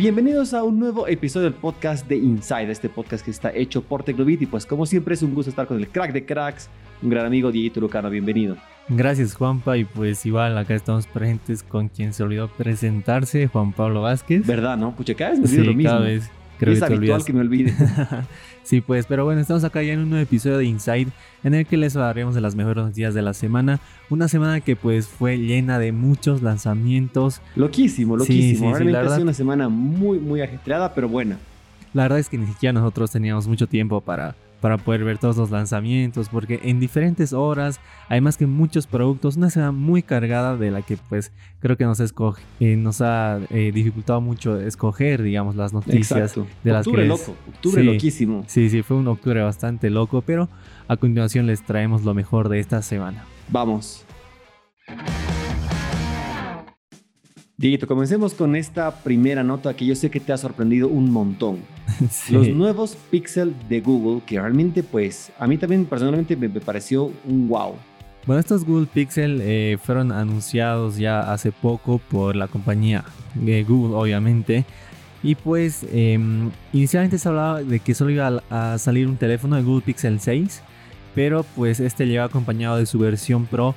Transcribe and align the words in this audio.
Bienvenidos 0.00 0.54
a 0.54 0.64
un 0.64 0.78
nuevo 0.78 1.06
episodio 1.08 1.50
del 1.50 1.60
podcast 1.60 2.08
de 2.08 2.16
Inside, 2.16 2.70
este 2.70 2.88
podcast 2.88 3.22
que 3.22 3.30
está 3.30 3.52
hecho 3.52 3.82
por 3.82 4.02
Tecnovit 4.02 4.40
y 4.40 4.46
pues 4.46 4.64
como 4.64 4.86
siempre 4.86 5.12
es 5.12 5.20
un 5.20 5.34
gusto 5.34 5.50
estar 5.50 5.66
con 5.66 5.76
el 5.76 5.88
crack 5.88 6.14
de 6.14 6.24
cracks, 6.24 6.70
un 7.02 7.10
gran 7.10 7.26
amigo 7.26 7.52
Diego 7.52 7.82
Lucano, 7.82 8.08
bienvenido. 8.08 8.56
Gracias 8.88 9.34
Juanpa 9.34 9.76
y 9.76 9.84
pues 9.84 10.24
igual 10.24 10.56
acá 10.56 10.74
estamos 10.74 11.06
presentes 11.06 11.62
con 11.62 11.88
quien 11.88 12.14
se 12.14 12.22
olvidó 12.22 12.48
presentarse, 12.48 13.48
Juan 13.48 13.74
Pablo 13.74 14.00
Vázquez. 14.00 14.46
¿Verdad, 14.46 14.78
no? 14.78 14.96
Pucha, 14.96 15.12
cada 15.12 15.32
vez 15.32 15.40
me 15.40 15.48
sí, 15.48 15.58
lo 15.58 15.74
mismo. 15.74 15.90
cada 15.90 16.00
vez 16.00 16.30
creo 16.60 16.74
es 16.74 16.80
que 16.80 16.94
habitual 16.94 17.24
que 17.24 17.32
me 17.32 17.40
olvide. 17.40 17.74
Sí, 18.62 18.80
pues, 18.80 19.06
pero 19.06 19.24
bueno, 19.24 19.40
estamos 19.40 19.64
acá 19.64 19.82
ya 19.82 19.94
en 19.94 20.00
un 20.00 20.10
nuevo 20.10 20.22
episodio 20.22 20.58
de 20.58 20.64
Inside 20.66 21.08
en 21.42 21.54
el 21.54 21.66
que 21.66 21.76
les 21.76 21.96
hablaremos 21.96 22.36
de 22.36 22.40
las 22.40 22.54
mejores 22.54 22.94
días 22.94 23.14
de 23.14 23.22
la 23.22 23.34
semana. 23.34 23.80
Una 24.10 24.28
semana 24.28 24.60
que 24.60 24.76
pues 24.76 25.08
fue 25.08 25.38
llena 25.38 25.80
de 25.80 25.90
muchos 25.90 26.40
lanzamientos. 26.42 27.40
Loquísimo, 27.56 28.14
Sí, 28.14 28.18
loquísimo. 28.20 28.44
sí, 28.44 28.54
sí, 28.56 28.62
Realmente 28.62 28.92
la 28.92 29.00
ha 29.00 29.08
sido 29.08 29.22
una 29.22 29.34
semana 29.34 29.68
muy, 29.68 30.20
muy 30.20 30.40
ajetreada, 30.40 30.94
pero 30.94 31.08
buena. 31.08 31.38
La 31.94 32.02
verdad 32.04 32.20
es 32.20 32.28
que 32.28 32.38
ni 32.38 32.46
siquiera 32.46 32.72
nosotros 32.72 33.10
teníamos 33.10 33.48
mucho 33.48 33.66
tiempo 33.66 34.00
para, 34.00 34.36
para 34.60 34.76
poder 34.78 35.04
ver 35.04 35.18
todos 35.18 35.36
los 35.36 35.50
lanzamientos 35.50 36.28
porque 36.28 36.60
en 36.64 36.80
diferentes 36.80 37.32
horas, 37.32 37.80
además 38.08 38.36
que 38.36 38.46
muchos 38.46 38.86
productos, 38.86 39.36
una 39.36 39.50
semana 39.50 39.72
muy 39.72 40.02
cargada 40.02 40.56
de 40.56 40.70
la 40.70 40.82
que 40.82 40.96
pues 40.96 41.32
creo 41.60 41.76
que 41.76 41.84
nos, 41.84 42.00
escoge, 42.00 42.42
eh, 42.60 42.76
nos 42.76 43.00
ha 43.00 43.38
eh, 43.50 43.72
dificultado 43.72 44.20
mucho 44.20 44.60
escoger, 44.60 45.22
digamos, 45.22 45.56
las 45.56 45.72
noticias. 45.72 46.10
Exacto. 46.36 46.46
de 46.62 46.72
las 46.72 46.86
octubre 46.86 47.02
que 47.02 47.08
loco, 47.08 47.34
octubre 47.48 47.82
Sí. 47.82 47.86
loquísimo. 47.86 48.44
Sí, 48.46 48.68
sí, 48.70 48.82
fue 48.82 48.96
un 48.96 49.08
octubre 49.08 49.42
bastante 49.42 49.90
loco, 49.90 50.22
pero 50.22 50.48
a 50.88 50.96
continuación 50.96 51.46
les 51.46 51.62
traemos 51.62 52.04
lo 52.04 52.14
mejor 52.14 52.48
de 52.48 52.60
esta 52.60 52.82
semana. 52.82 53.24
Vamos. 53.48 54.04
Dieguito, 57.60 57.86
comencemos 57.86 58.32
con 58.32 58.56
esta 58.56 58.90
primera 59.02 59.44
nota 59.44 59.76
que 59.76 59.84
yo 59.84 59.94
sé 59.94 60.10
que 60.10 60.18
te 60.18 60.32
ha 60.32 60.38
sorprendido 60.38 60.88
un 60.88 61.12
montón. 61.12 61.58
Sí. 62.10 62.32
Los 62.32 62.48
nuevos 62.48 62.96
Pixel 63.10 63.54
de 63.68 63.82
Google, 63.82 64.22
que 64.24 64.40
realmente 64.40 64.82
pues 64.82 65.30
a 65.38 65.46
mí 65.46 65.58
también 65.58 65.84
personalmente 65.84 66.36
me, 66.36 66.48
me 66.48 66.60
pareció 66.60 67.12
un 67.28 67.48
wow. 67.48 67.74
Bueno, 68.26 68.40
estos 68.40 68.64
Google 68.64 68.86
Pixel 68.86 69.40
eh, 69.42 69.76
fueron 69.82 70.10
anunciados 70.10 70.96
ya 70.96 71.30
hace 71.30 71.52
poco 71.52 71.98
por 71.98 72.34
la 72.34 72.48
compañía 72.48 73.04
de 73.34 73.62
Google, 73.62 73.94
obviamente. 73.94 74.64
Y 75.22 75.34
pues 75.34 75.84
em, 75.92 76.50
inicialmente 76.72 77.18
se 77.18 77.28
hablaba 77.28 77.62
de 77.62 77.80
que 77.80 77.94
solo 77.94 78.10
iba 78.10 78.40
a, 78.48 78.72
a 78.72 78.78
salir 78.78 79.06
un 79.06 79.18
teléfono 79.18 79.56
de 79.56 79.62
Google 79.62 79.82
Pixel 79.82 80.18
6, 80.18 80.62
pero 81.14 81.44
pues 81.54 81.78
este 81.78 82.06
llega 82.06 82.24
acompañado 82.24 82.78
de 82.78 82.86
su 82.86 82.98
versión 82.98 83.44
Pro, 83.44 83.74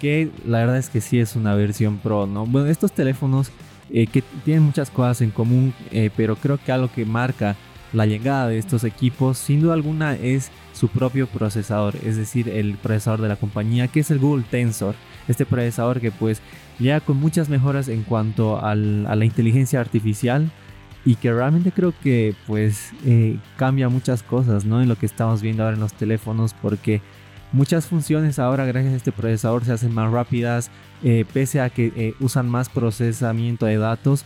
que 0.00 0.30
la 0.46 0.58
verdad 0.58 0.78
es 0.78 0.88
que 0.88 1.00
sí 1.00 1.18
es 1.18 1.36
una 1.36 1.54
versión 1.54 1.98
Pro, 1.98 2.26
¿no? 2.26 2.46
Bueno, 2.46 2.68
estos 2.68 2.92
teléfonos 2.92 3.50
eh, 3.90 4.06
que 4.06 4.22
tienen 4.44 4.62
muchas 4.64 4.90
cosas 4.90 5.20
en 5.22 5.30
común, 5.30 5.72
eh, 5.92 6.10
pero 6.16 6.36
creo 6.36 6.58
que 6.58 6.72
algo 6.72 6.90
que 6.92 7.04
marca 7.04 7.56
la 7.92 8.04
llegada 8.04 8.48
de 8.48 8.58
estos 8.58 8.84
equipos, 8.84 9.38
sin 9.38 9.60
duda 9.60 9.74
alguna, 9.74 10.14
es 10.16 10.50
su 10.74 10.88
propio 10.88 11.26
procesador, 11.28 11.94
es 12.04 12.16
decir, 12.16 12.48
el 12.48 12.74
procesador 12.74 13.22
de 13.22 13.28
la 13.28 13.36
compañía, 13.36 13.88
que 13.88 14.00
es 14.00 14.10
el 14.10 14.18
Google 14.18 14.44
Tensor. 14.50 14.94
Este 15.28 15.46
procesador 15.46 16.00
que 16.00 16.10
pues 16.10 16.42
llega 16.78 17.00
con 17.00 17.16
muchas 17.16 17.48
mejoras 17.48 17.88
en 17.88 18.02
cuanto 18.02 18.62
al- 18.62 19.06
a 19.06 19.16
la 19.16 19.24
inteligencia 19.24 19.80
artificial 19.80 20.50
y 21.04 21.14
que 21.14 21.32
realmente 21.32 21.70
creo 21.72 21.94
que 22.02 22.34
pues 22.46 22.90
eh, 23.04 23.38
cambia 23.56 23.88
muchas 23.88 24.22
cosas, 24.24 24.64
¿no? 24.64 24.82
En 24.82 24.88
lo 24.88 24.96
que 24.96 25.06
estamos 25.06 25.40
viendo 25.40 25.62
ahora 25.62 25.76
en 25.76 25.80
los 25.80 25.94
teléfonos, 25.94 26.54
porque 26.60 27.00
muchas 27.52 27.86
funciones 27.86 28.38
ahora 28.38 28.64
gracias 28.64 28.94
a 28.94 28.96
este 28.96 29.12
procesador 29.12 29.64
se 29.64 29.72
hacen 29.72 29.94
más 29.94 30.10
rápidas, 30.10 30.70
eh, 31.02 31.24
pese 31.32 31.60
a 31.60 31.70
que 31.70 31.92
eh, 31.96 32.14
usan 32.20 32.48
más 32.48 32.68
procesamiento 32.68 33.66
de 33.66 33.78
datos, 33.78 34.24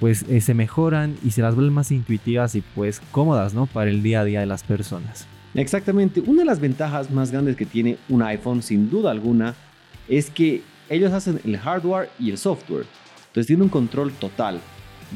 pues 0.00 0.24
eh, 0.28 0.40
se 0.40 0.54
mejoran 0.54 1.16
y 1.24 1.30
se 1.30 1.42
las 1.42 1.54
vuelven 1.54 1.74
más 1.74 1.92
intuitivas 1.92 2.54
y 2.54 2.62
pues 2.74 3.00
cómodas, 3.12 3.54
¿no? 3.54 3.66
Para 3.66 3.90
el 3.90 4.02
día 4.02 4.20
a 4.20 4.24
día 4.24 4.40
de 4.40 4.46
las 4.46 4.62
personas. 4.62 5.26
Exactamente, 5.54 6.20
una 6.20 6.42
de 6.42 6.46
las 6.46 6.60
ventajas 6.60 7.10
más 7.10 7.30
grandes 7.30 7.56
que 7.56 7.66
tiene 7.66 7.98
un 8.08 8.22
iPhone, 8.22 8.62
sin 8.62 8.90
duda 8.90 9.10
alguna, 9.10 9.54
es 10.08 10.30
que 10.30 10.62
ellos 10.88 11.12
hacen 11.12 11.40
el 11.44 11.58
hardware 11.58 12.10
y 12.18 12.30
el 12.30 12.38
software. 12.38 12.86
Entonces 13.28 13.46
tiene 13.46 13.62
un 13.62 13.68
control 13.68 14.12
total. 14.12 14.60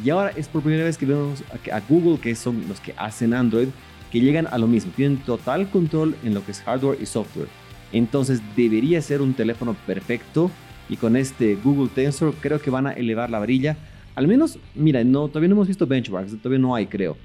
Y 0.05 0.11
ahora 0.11 0.31
es 0.37 0.49
por 0.49 0.63
primera 0.63 0.85
vez 0.85 0.99
que 0.99 1.07
vemos 1.07 1.43
a, 1.73 1.81
Google, 1.81 2.19
que 2.19 2.35
son 2.35 2.69
los 2.69 2.81
que 2.81 2.95
hacen 2.97 3.35
Android, 3.35 3.69
que 4.11 4.21
llegan 4.21 4.47
a 4.51 4.59
lo 4.59 4.67
mismo. 4.67 4.93
Tienen 4.95 5.19
total 5.19 5.69
control 5.71 6.15
en 6.25 6.35
lo 6.35 6.45
que 6.45 6.53
es 6.53 6.61
hardware 6.63 6.99
y 7.01 7.07
software. 7.07 7.49
Entonces 7.93 8.41
debería 8.57 9.01
ser 9.03 9.21
un 9.23 9.35
teléfono 9.35 9.75
perfecto. 9.87 10.51
Y 10.89 10.97
con 10.97 11.17
este 11.17 11.57
Google 11.57 11.89
Tensor 11.95 12.35
creo 12.41 12.61
que 12.61 12.71
van 12.71 12.87
a 12.87 12.93
elevar 12.93 13.29
la 13.31 13.39
varilla. 13.41 13.77
Al 14.15 14.29
menos, 14.29 14.59
mira, 14.75 15.03
no, 15.05 15.29
todavía 15.29 15.49
no 15.49 15.55
hemos 15.57 15.69
visto 15.69 15.87
benchmarks, 15.87 16.37
todavía 16.39 16.59
no 16.61 16.75
hay, 16.75 16.87
creo. 16.87 17.17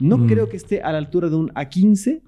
No 0.00 0.16
Mm. 0.18 0.26
creo 0.28 0.48
que 0.48 0.56
esté 0.56 0.80
a 0.80 0.92
la 0.92 0.98
altura 0.98 1.28
de 1.28 1.34
un 1.36 1.50
A15, 1.54 2.20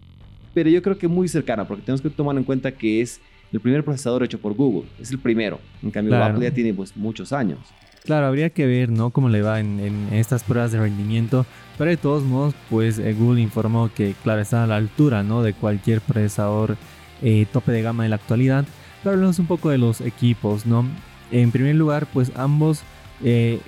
pero 0.52 0.68
yo 0.68 0.82
creo 0.82 0.98
que 0.98 1.06
muy 1.08 1.28
cercana, 1.28 1.66
porque 1.66 1.84
tenemos 1.84 2.02
que 2.02 2.10
tomar 2.10 2.36
en 2.36 2.42
cuenta 2.44 2.72
que 2.72 3.00
es 3.00 3.20
el 3.52 3.60
primer 3.60 3.84
procesador 3.84 4.24
hecho 4.24 4.38
por 4.40 4.54
Google. 4.54 4.88
Es 5.00 5.10
el 5.12 5.18
primero. 5.20 5.60
En 5.82 5.90
cambio, 5.92 6.10
Claro. 6.10 6.34
Apple 6.34 6.48
ya 6.48 6.52
tiene 6.54 6.74
pues, 6.74 6.96
muchos 6.96 7.32
años. 7.32 7.58
Claro, 8.04 8.26
habría 8.26 8.50
que 8.50 8.66
ver, 8.66 8.90
¿no? 8.90 9.10
Cómo 9.10 9.28
le 9.28 9.42
va 9.42 9.60
en, 9.60 9.78
en 9.78 10.08
estas 10.12 10.42
pruebas 10.42 10.72
de 10.72 10.80
rendimiento. 10.80 11.46
Pero 11.80 11.92
de 11.92 11.96
todos 11.96 12.24
modos, 12.24 12.54
pues 12.68 12.98
eh, 12.98 13.14
Google 13.14 13.40
informó 13.40 13.90
que, 13.94 14.14
claro, 14.22 14.42
está 14.42 14.64
a 14.64 14.66
la 14.66 14.76
altura, 14.76 15.22
¿no? 15.22 15.42
De 15.42 15.54
cualquier 15.54 16.02
procesador 16.02 16.76
eh, 17.22 17.46
tope 17.50 17.72
de 17.72 17.80
gama 17.80 18.02
de 18.02 18.10
la 18.10 18.16
actualidad. 18.16 18.66
Pero 19.02 19.14
hablemos 19.14 19.38
un 19.38 19.46
poco 19.46 19.70
de 19.70 19.78
los 19.78 20.02
equipos, 20.02 20.66
¿no? 20.66 20.84
En 21.30 21.50
primer 21.52 21.76
lugar, 21.76 22.06
pues 22.12 22.32
ambos 22.36 22.82
eh, 23.24 23.60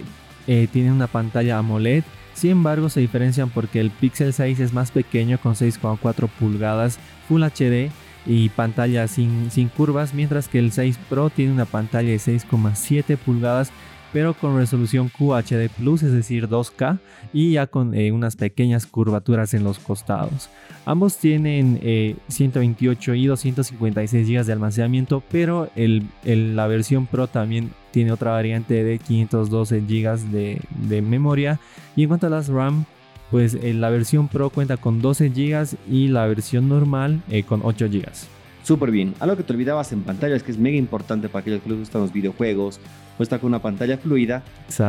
tienen 0.46 0.92
una 0.92 1.06
pantalla 1.06 1.56
AMOLED. 1.56 2.04
Sin 2.34 2.50
embargo, 2.50 2.90
se 2.90 3.00
diferencian 3.00 3.48
porque 3.48 3.80
el 3.80 3.90
Pixel 3.90 4.34
6 4.34 4.60
es 4.60 4.74
más 4.74 4.90
pequeño 4.90 5.38
con 5.38 5.54
6,4 5.54 6.28
pulgadas 6.38 6.98
Full 7.28 7.42
HD 7.44 7.90
y 8.26 8.50
pantalla 8.50 9.08
sin, 9.08 9.50
sin 9.50 9.68
curvas, 9.68 10.12
mientras 10.12 10.48
que 10.48 10.58
el 10.58 10.70
6 10.70 10.98
Pro 11.08 11.30
tiene 11.30 11.52
una 11.52 11.64
pantalla 11.64 12.10
de 12.10 12.16
6,7 12.16 13.16
pulgadas 13.16 13.70
pero 14.12 14.34
con 14.34 14.56
resolución 14.56 15.08
QHD 15.08 15.68
Plus, 15.76 16.02
es 16.02 16.12
decir 16.12 16.48
2K, 16.48 16.98
y 17.32 17.52
ya 17.52 17.66
con 17.66 17.94
eh, 17.94 18.12
unas 18.12 18.36
pequeñas 18.36 18.86
curvaturas 18.86 19.54
en 19.54 19.64
los 19.64 19.78
costados. 19.78 20.50
Ambos 20.84 21.16
tienen 21.16 21.78
eh, 21.82 22.16
128 22.28 23.14
y 23.14 23.26
256 23.26 24.28
GB 24.28 24.44
de 24.44 24.52
almacenamiento, 24.52 25.22
pero 25.30 25.70
la 25.74 26.66
versión 26.66 27.06
Pro 27.06 27.28
también 27.28 27.70
tiene 27.92 28.10
otra 28.10 28.32
variante 28.32 28.82
de 28.82 28.98
512 28.98 29.80
GB 29.80 30.18
de, 30.30 31.02
memoria. 31.02 31.60
Y 31.94 32.02
en 32.02 32.08
cuanto 32.08 32.26
a 32.26 32.30
las 32.30 32.48
RAM, 32.48 32.84
pues 33.30 33.54
eh, 33.54 33.72
la 33.74 33.90
versión 33.90 34.26
Pro 34.26 34.50
cuenta 34.50 34.76
con 34.76 35.00
12 35.00 35.28
GB 35.28 35.76
y 35.88 36.08
la 36.08 36.26
versión 36.26 36.68
normal 36.68 37.22
eh, 37.30 37.44
con 37.44 37.60
8 37.62 37.88
GB. 37.88 38.41
Súper 38.62 38.90
bien. 38.90 39.14
Algo 39.20 39.36
que 39.36 39.42
te 39.42 39.52
olvidabas 39.52 39.92
en 39.92 40.02
pantallas, 40.02 40.42
que 40.42 40.52
es 40.52 40.58
mega 40.58 40.76
importante 40.76 41.28
para 41.28 41.40
aquellos 41.40 41.62
que 41.62 41.70
les 41.70 41.78
gustan 41.80 42.02
los 42.02 42.12
videojuegos 42.12 42.80
o 43.18 43.22
está 43.22 43.38
con 43.38 43.48
una 43.48 43.60
pantalla 43.60 43.98
fluida, 43.98 44.42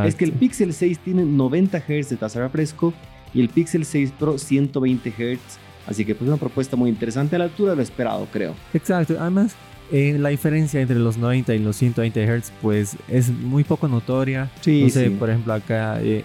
es 0.06 0.16
que 0.16 0.26
el 0.26 0.32
Pixel 0.32 0.74
6 0.74 1.00
tiene 1.00 1.26
90 1.26 1.80
Hz 1.80 2.10
de 2.10 2.18
tasa 2.18 2.40
de 2.40 2.46
refresco 2.46 2.94
y 3.34 3.42
el 3.42 3.50
Pixel 3.50 3.86
6 3.86 4.14
Pro 4.18 4.38
120 4.38 5.10
Hz. 5.10 5.40
Así 5.88 6.06
que 6.06 6.16
pues 6.16 6.28
una 6.28 6.38
propuesta 6.38 6.78
muy 6.78 6.90
interesante 6.90 7.36
a 7.36 7.40
la 7.40 7.46
altura 7.46 7.72
de 7.72 7.78
lo 7.78 7.82
esperado, 7.82 8.28
creo. 8.32 8.54
Exacto, 8.74 9.16
además 9.20 9.56
eh, 9.92 10.18
la 10.18 10.30
diferencia 10.30 10.80
entre 10.80 10.98
los 10.98 11.18
90 11.18 11.54
y 11.56 11.60
los 11.60 11.76
120 11.76 12.26
Hz 12.26 12.52
pues 12.62 12.96
es 13.08 13.30
muy 13.30 13.64
poco 13.64 13.88
notoria. 13.88 14.50
Sí, 14.62 14.84
no 14.84 14.90
sé, 14.90 15.08
sí. 15.08 15.16
por 15.16 15.30
ejemplo 15.30 15.54
acá 15.54 16.02
eh, 16.02 16.24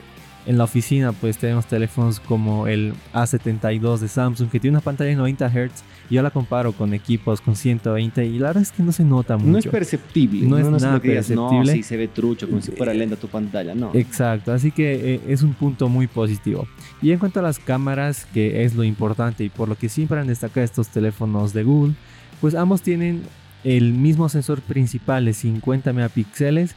en 0.48 0.59
la 0.59 0.64
oficina 0.64 1.12
pues 1.12 1.38
tenemos 1.38 1.66
teléfonos 1.66 2.19
como 2.19 2.66
el 2.66 2.94
A72 3.12 3.98
de 3.98 4.09
Samsung 4.09 4.48
que 4.48 4.59
tiene 4.59 4.76
una 4.78 4.82
pantalla 4.82 5.10
de 5.10 5.16
90 5.16 5.48
Hz 5.48 5.84
yo 6.10 6.22
la 6.22 6.31
comparo 6.31 6.72
con 6.72 6.94
equipos 6.94 7.42
con 7.42 7.54
120 7.54 8.25
y 8.25 8.38
la 8.38 8.48
verdad 8.48 8.62
es 8.62 8.72
que 8.72 8.82
no 8.82 8.92
se 8.92 9.04
nota 9.04 9.36
mucho. 9.36 9.50
No 9.50 9.59
es 9.59 9.66
perceptible. 9.66 10.47
No 10.47 10.56
es 10.56 10.66
es 10.66 10.82
nada 10.82 10.98
digas, 10.98 11.28
No, 11.31 11.50
perceptible. 11.50 11.72
sí 11.75 11.82
se 11.82 11.97
ve 11.98 12.09
trucho, 12.09 12.48
como 12.48 12.62
si 12.62 12.72
fuera 12.72 12.94
lenta 12.94 13.16
tu 13.16 13.28
pantalla. 13.28 13.75
No. 13.75 13.91
Exacto, 13.95 14.53
así 14.53 14.71
que 14.71 15.15
eh, 15.15 15.21
es 15.28 15.42
un 15.42 15.53
punto 15.53 15.89
muy 15.89 16.06
positivo. 16.06 16.66
Y 17.03 17.12
en 17.12 17.18
cuanto 17.18 17.41
a 17.41 17.42
las 17.42 17.59
cámaras, 17.59 18.27
que 18.33 18.65
es 18.65 18.74
lo 18.74 18.84
importante 18.84 19.44
y 19.44 19.51
por 19.51 19.68
lo 19.68 19.77
que 19.77 19.89
siempre 19.89 20.18
han 20.18 20.28
destacado 20.28 20.65
estos 20.65 20.89
teléfonos 20.89 21.53
de 21.53 21.65
Google, 21.65 21.94
pues 22.41 22.54
ambos 22.54 22.80
tienen 22.80 23.22
el 23.65 23.92
mismo 23.92 24.28
sensor 24.28 24.62
principal 24.62 25.27
de 25.27 25.34
50 25.34 25.92
megapíxeles, 25.92 26.74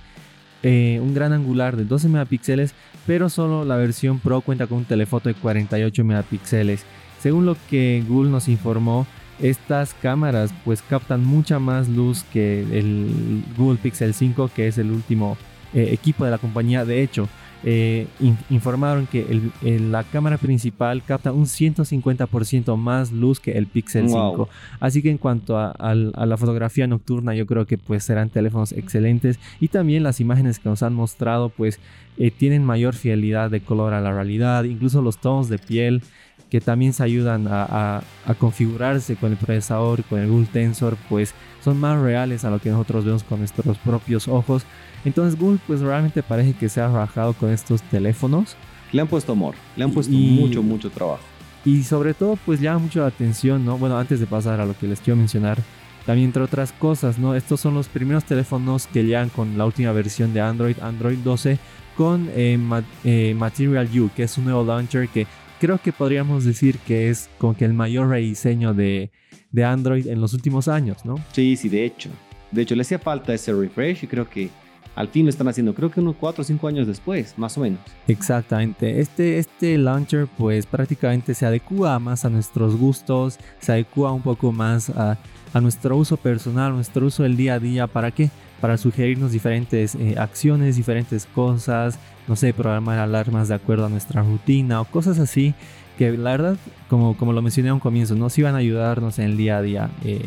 eh, 0.64 1.00
un 1.02 1.14
gran 1.14 1.34
angular 1.34 1.76
de 1.76 1.86
12 1.86 2.10
megapíxeles, 2.10 2.74
pero 3.08 3.30
solo 3.30 3.66
la 3.66 3.78
versión 3.78 4.20
Pro 4.20 4.42
cuenta 4.42 4.68
con 4.68 4.80
un 4.80 4.86
telefoto 4.86 5.30
de 5.30 5.36
48 5.36 6.04
megapíxeles. 6.04 6.86
Según 7.20 7.46
lo 7.46 7.56
que 7.70 8.04
Google 8.08 8.32
nos 8.32 8.48
informó, 8.48 9.08
estas 9.40 9.94
cámaras 9.96 10.54
pues 10.64 10.82
captan 10.82 11.26
mucha 11.26 11.60
más 11.60 11.90
luz 11.90 12.24
que 12.32 12.62
el 12.62 13.44
Google 13.58 13.80
Pixel 13.82 14.14
5, 14.14 14.52
que 14.56 14.68
es 14.68 14.78
el 14.78 14.92
último 14.92 15.38
eh, 15.74 15.90
equipo 15.92 16.26
de 16.26 16.32
la 16.32 16.38
compañía. 16.38 16.86
De 16.86 17.02
hecho, 17.02 17.28
eh, 17.64 18.08
informaron 18.50 19.08
que 19.08 19.52
la 19.62 20.04
cámara 20.04 20.38
principal 20.38 21.04
capta 21.04 21.32
un 21.32 21.46
150% 21.46 22.76
más 22.76 23.12
luz 23.12 23.40
que 23.40 23.52
el 23.52 23.68
Pixel 23.68 24.10
5. 24.10 24.50
Así 24.80 25.02
que 25.02 25.12
en 25.12 25.18
cuanto 25.18 25.58
a, 25.58 25.76
la 25.96 26.38
fotografía 26.38 26.88
nocturna, 26.88 27.36
yo 27.36 27.46
creo 27.46 27.66
que 27.66 27.78
pues 27.78 28.04
serán 28.04 28.30
teléfonos 28.30 28.72
excelentes. 28.72 29.40
Y 29.60 29.68
también 29.68 30.04
las 30.04 30.20
imágenes 30.20 30.60
que 30.60 30.70
nos 30.70 30.84
han 30.84 30.94
mostrado 30.94 31.50
pues 31.50 31.80
eh, 32.18 32.32
tienen 32.32 32.66
mayor 32.66 32.96
fidelidad 32.96 33.50
de 33.50 33.62
color 33.62 33.94
a 33.94 34.02
la 34.02 34.12
realidad. 34.12 34.64
Incluso 34.64 35.02
los 35.02 35.18
tonos 35.18 35.50
de 35.50 35.60
piel 35.60 36.02
que 36.52 36.60
también 36.60 36.92
se 36.92 37.02
ayudan 37.02 37.48
a, 37.50 38.04
configurarse 38.38 39.16
con 39.16 39.32
el 39.32 39.38
procesador, 39.38 40.04
con 40.04 40.20
el 40.20 40.30
Google 40.30 40.50
Tensor, 40.52 40.98
pues 41.08 41.34
son 41.64 41.80
más 41.80 42.00
reales 42.00 42.44
a 42.44 42.50
lo 42.50 42.60
que 42.60 42.70
nosotros 42.70 43.06
vemos 43.06 43.24
con 43.24 43.40
nuestros 43.40 43.78
propios 43.78 44.28
ojos. 44.28 44.64
Entonces 45.06 45.40
Google 45.40 45.60
pues 45.66 45.80
realmente 45.80 46.22
parece 46.22 46.54
que 46.54 46.68
se 46.68 46.82
ha 46.82 46.90
rajado 46.90 47.34
con 47.34 47.52
estos 47.52 47.82
teléfonos. 47.84 48.58
Le 48.92 49.02
han 49.02 49.08
puesto 49.08 49.32
amor, 49.32 49.56
le 49.78 49.86
han 49.86 49.92
puesto 49.92 50.12
mucho, 50.12 50.62
mucho 50.62 50.90
trabajo. 50.90 51.24
Y 51.64 51.84
sobre 51.84 52.14
todo 52.14 52.38
pues 52.46 52.60
llama 52.60 52.80
mucho 52.80 53.00
la 53.00 53.08
atención, 53.08 53.64
¿no? 53.64 53.78
Bueno, 53.78 53.98
antes 53.98 54.20
de 54.20 54.28
pasar 54.28 54.60
a 54.60 54.66
lo 54.66 54.78
que 54.78 54.88
les 54.88 55.00
quiero 55.00 55.16
mencionar, 55.16 55.58
también 56.06 56.28
entre 56.28 56.44
otras 56.44 56.74
cosas, 56.74 57.18
¿no? 57.18 57.34
Estos 57.34 57.62
son 57.62 57.76
los 57.76 57.88
primeros 57.88 58.26
teléfonos 58.26 58.88
que 58.88 59.04
llegan 59.06 59.30
con 59.30 59.58
la 59.58 59.66
última 59.66 59.94
versión 59.94 60.34
de 60.34 60.42
Android, 60.42 60.76
Android 60.82 61.20
12, 61.20 61.60
con 61.96 62.30
eh, 62.34 62.60
eh, 63.06 63.36
Material 63.38 63.88
U, 63.98 64.10
que 64.14 64.24
es 64.24 64.38
un 64.38 64.46
nuevo 64.46 64.66
launcher 64.66 65.08
que 65.08 65.28
creo 65.62 65.78
que 65.78 65.94
podríamos 65.94 66.44
decir 66.44 66.80
que 66.80 67.12
es 67.12 67.30
como 67.38 67.56
que 67.56 67.66
el 67.66 67.74
mayor 67.74 68.10
rediseño 68.10 68.74
de, 68.74 69.12
de 69.52 69.64
Android 69.64 70.08
en 70.08 70.20
los 70.20 70.34
últimos 70.34 70.68
años, 70.68 71.06
¿no? 71.06 71.16
Sí, 71.34 71.56
sí, 71.56 71.70
de 71.70 71.86
hecho. 71.86 72.10
De 72.50 72.64
hecho, 72.64 72.74
le 72.76 72.82
hacía 72.82 72.98
falta 72.98 73.32
ese 73.32 73.54
refresh 73.54 74.04
y 74.04 74.08
creo 74.08 74.28
que 74.28 74.50
al 74.96 75.08
fin 75.08 75.26
lo 75.26 75.30
están 75.30 75.48
haciendo, 75.48 75.76
creo 75.76 75.92
que 75.92 76.00
unos 76.00 76.16
4 76.16 76.42
o 76.42 76.44
5 76.44 76.68
años 76.68 76.88
después, 76.88 77.38
más 77.38 77.60
o 77.60 77.62
menos. 77.62 77.80
Exactamente. 78.08 79.00
Este, 79.00 79.38
este 79.38 79.78
launcher 79.78 80.28
pues 80.36 80.66
prácticamente 80.66 81.36
se 81.36 81.46
adecua 81.46 82.00
más 82.00 82.26
a 82.26 82.32
nuestros 82.32 82.76
gustos, 82.76 83.38
se 83.60 83.72
adecua 83.72 84.12
un 84.12 84.24
poco 84.24 84.52
más 84.52 84.90
a, 84.90 85.20
a 85.54 85.62
nuestro 85.62 85.96
uso 85.96 86.18
personal, 86.18 86.74
nuestro 86.74 87.06
uso 87.06 87.22
del 87.22 87.38
día 87.38 87.54
a 87.54 87.60
día. 87.60 87.86
¿Para 87.86 88.10
qué? 88.10 88.32
Para 88.60 88.78
sugerirnos 88.78 89.32
diferentes 89.32 89.94
eh, 89.94 90.16
acciones, 90.18 90.76
diferentes 90.76 91.28
cosas, 91.28 92.00
no 92.28 92.36
sé, 92.36 92.54
programar 92.54 93.00
alarmas 93.00 93.48
de 93.48 93.56
acuerdo 93.56 93.86
a 93.86 93.90
nuestra 93.90 94.22
rutina 94.22 94.82
o 94.82 94.86
cosas 94.86 95.20
así 95.20 95.54
que 95.98 96.18
la 96.18 96.32
verdad, 96.32 96.58
como, 96.90 97.16
como 97.16 97.34
lo 97.34 97.42
mencioné 97.42 97.70
a 97.70 97.74
un 97.74 97.80
comienzo, 97.80 98.16
nos 98.16 98.38
iban 98.38 98.56
a 98.56 98.60
ayudarnos 98.60 99.20
en 99.20 99.26
el 99.26 99.38
día 99.38 99.58
a 99.58 99.62
día 99.62 99.90
eh, 100.04 100.22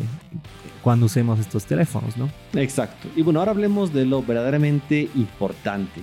cuando 0.81 1.07
usemos 1.07 1.39
estos 1.39 1.65
teléfonos, 1.65 2.15
¿no? 2.17 2.29
Exacto. 2.53 3.09
Y 3.15 3.23
bueno, 3.23 3.39
ahora 3.39 3.51
hablemos 3.51 3.91
de 3.91 4.05
lo 4.05 4.21
verdaderamente 4.21 5.09
importante. 5.15 6.01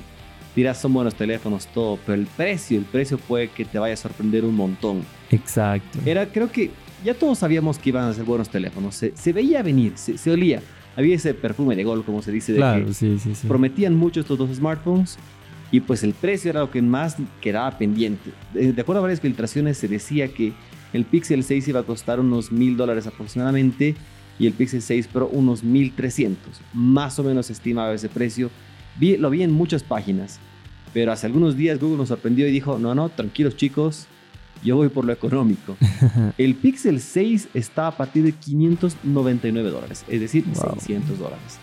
Dirás, 0.54 0.78
son 0.78 0.92
buenos 0.92 1.14
teléfonos, 1.14 1.66
todo, 1.68 1.98
pero 2.04 2.20
el 2.20 2.26
precio, 2.26 2.78
el 2.78 2.84
precio 2.84 3.16
puede 3.16 3.48
que 3.48 3.64
te 3.64 3.78
vaya 3.78 3.94
a 3.94 3.96
sorprender 3.96 4.44
un 4.44 4.54
montón. 4.54 5.02
Exacto. 5.30 5.98
Era, 6.04 6.26
creo 6.26 6.52
que 6.52 6.70
ya 7.02 7.14
todos 7.14 7.38
sabíamos 7.38 7.78
que 7.78 7.88
iban 7.88 8.04
a 8.04 8.12
ser 8.12 8.24
buenos 8.24 8.50
teléfonos. 8.50 8.94
Se, 8.94 9.32
veía 9.32 9.62
venir, 9.62 9.92
se, 9.96 10.18
se, 10.18 10.30
olía. 10.30 10.60
Había 10.96 11.16
ese 11.16 11.32
perfume 11.32 11.74
de 11.74 11.84
gol, 11.84 12.04
como 12.04 12.20
se 12.20 12.30
dice, 12.30 12.52
de 12.52 12.58
claro, 12.58 12.84
que 12.84 12.92
sí, 12.92 13.18
sí, 13.18 13.34
sí. 13.34 13.46
prometían 13.46 13.96
mucho 13.96 14.20
estos 14.20 14.36
dos 14.36 14.54
smartphones 14.54 15.16
y 15.72 15.80
pues 15.80 16.04
el 16.04 16.12
precio 16.12 16.50
era 16.50 16.60
lo 16.60 16.70
que 16.70 16.82
más 16.82 17.16
quedaba 17.40 17.76
pendiente. 17.78 18.30
De, 18.52 18.78
acuerdo 18.80 19.00
a 19.00 19.02
varias 19.02 19.20
filtraciones 19.20 19.78
se 19.78 19.88
decía 19.88 20.28
que 20.28 20.52
el 20.92 21.06
Pixel 21.06 21.42
6 21.42 21.66
iba 21.68 21.80
a 21.80 21.84
costar 21.84 22.20
unos 22.20 22.52
mil 22.52 22.76
dólares 22.76 23.06
aproximadamente 23.06 23.96
y 24.38 24.46
el 24.46 24.52
Pixel 24.52 24.82
6 24.82 25.08
Pro 25.08 25.28
unos 25.32 25.64
1300. 25.64 26.60
Más 26.74 27.18
o 27.18 27.24
menos 27.24 27.48
estimaba 27.48 27.94
ese 27.94 28.10
precio. 28.10 28.50
Vi, 29.00 29.16
lo 29.16 29.30
vi 29.30 29.42
en 29.42 29.50
muchas 29.50 29.82
páginas, 29.82 30.38
pero 30.92 31.10
hace 31.10 31.26
algunos 31.26 31.56
días 31.56 31.80
Google 31.80 31.96
nos 31.96 32.08
sorprendió 32.08 32.46
y 32.46 32.52
dijo, 32.52 32.78
no, 32.78 32.94
no, 32.94 33.08
tranquilos 33.08 33.56
chicos, 33.56 34.06
yo 34.62 34.76
voy 34.76 34.90
por 34.90 35.06
lo 35.06 35.14
económico. 35.14 35.78
el 36.36 36.54
Pixel 36.54 37.00
6 37.00 37.48
está 37.54 37.86
a 37.86 37.96
partir 37.96 38.24
de 38.24 38.32
599 38.32 39.70
dólares, 39.70 40.04
es 40.06 40.20
decir, 40.20 40.44
600 40.52 41.18
dólares. 41.18 41.58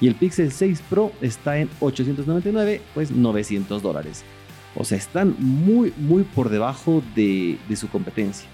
Y 0.00 0.08
el 0.08 0.14
Pixel 0.14 0.50
6 0.50 0.82
Pro 0.90 1.12
está 1.20 1.58
en 1.58 1.68
899, 1.80 2.80
pues 2.94 3.10
900 3.10 3.82
dólares. 3.82 4.24
O 4.76 4.84
sea, 4.84 4.98
están 4.98 5.36
muy, 5.38 5.92
muy 5.96 6.24
por 6.24 6.48
debajo 6.48 7.02
de, 7.14 7.58
su 7.76 7.88
competencia. 7.88 8.48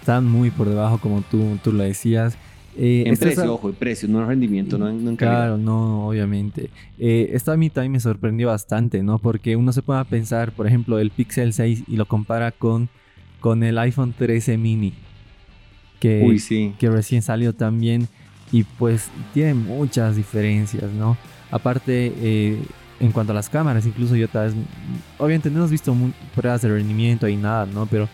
Están 0.00 0.24
muy 0.24 0.50
por 0.50 0.68
debajo, 0.68 0.98
como 0.98 1.22
tú, 1.22 1.58
tú 1.62 1.72
lo 1.72 1.82
decías. 1.82 2.38
Eh, 2.78 3.04
en 3.06 3.16
precio, 3.16 3.54
ojo, 3.54 3.70
en 3.70 3.74
precio, 3.74 4.06
no 4.06 4.20
en 4.20 4.28
rendimiento, 4.28 4.78
no 4.78 4.88
en, 4.88 5.16
Claro, 5.16 5.56
no, 5.56 6.06
obviamente. 6.08 6.70
Eh, 6.98 7.30
esto 7.32 7.50
a 7.50 7.56
mí 7.56 7.70
también 7.70 7.92
me 7.92 8.00
sorprendió 8.00 8.48
bastante, 8.48 9.02
¿no? 9.02 9.18
Porque 9.18 9.56
uno 9.56 9.72
se 9.72 9.82
puede 9.82 10.04
pensar, 10.04 10.52
por 10.52 10.66
ejemplo, 10.66 10.98
el 10.98 11.10
Pixel 11.10 11.52
6 11.52 11.84
y 11.88 11.96
lo 11.96 12.06
compara 12.06 12.52
con, 12.52 12.88
con 13.40 13.62
el 13.62 13.78
iPhone 13.78 14.14
13 14.16 14.58
mini. 14.58 14.92
Que, 15.98 16.74
que 16.78 16.90
recién 16.90 17.22
salió 17.22 17.54
también 17.54 18.06
y 18.52 18.64
pues 18.64 19.08
tiene 19.34 19.54
muchas 19.54 20.16
diferencias, 20.16 20.90
¿no? 20.92 21.16
Aparte, 21.50 22.12
eh, 22.16 22.62
en 23.00 23.12
cuanto 23.12 23.32
a 23.32 23.34
las 23.34 23.48
cámaras, 23.48 23.86
incluso 23.86 24.16
yo 24.16 24.28
tal 24.28 24.46
vez, 24.46 24.54
obviamente 25.18 25.50
no 25.50 25.58
hemos 25.58 25.70
visto 25.70 25.94
pruebas 26.34 26.62
de 26.62 26.68
rendimiento 26.68 27.28
y 27.28 27.36
nada, 27.36 27.66
¿no? 27.66 27.86
Pero 27.86 28.08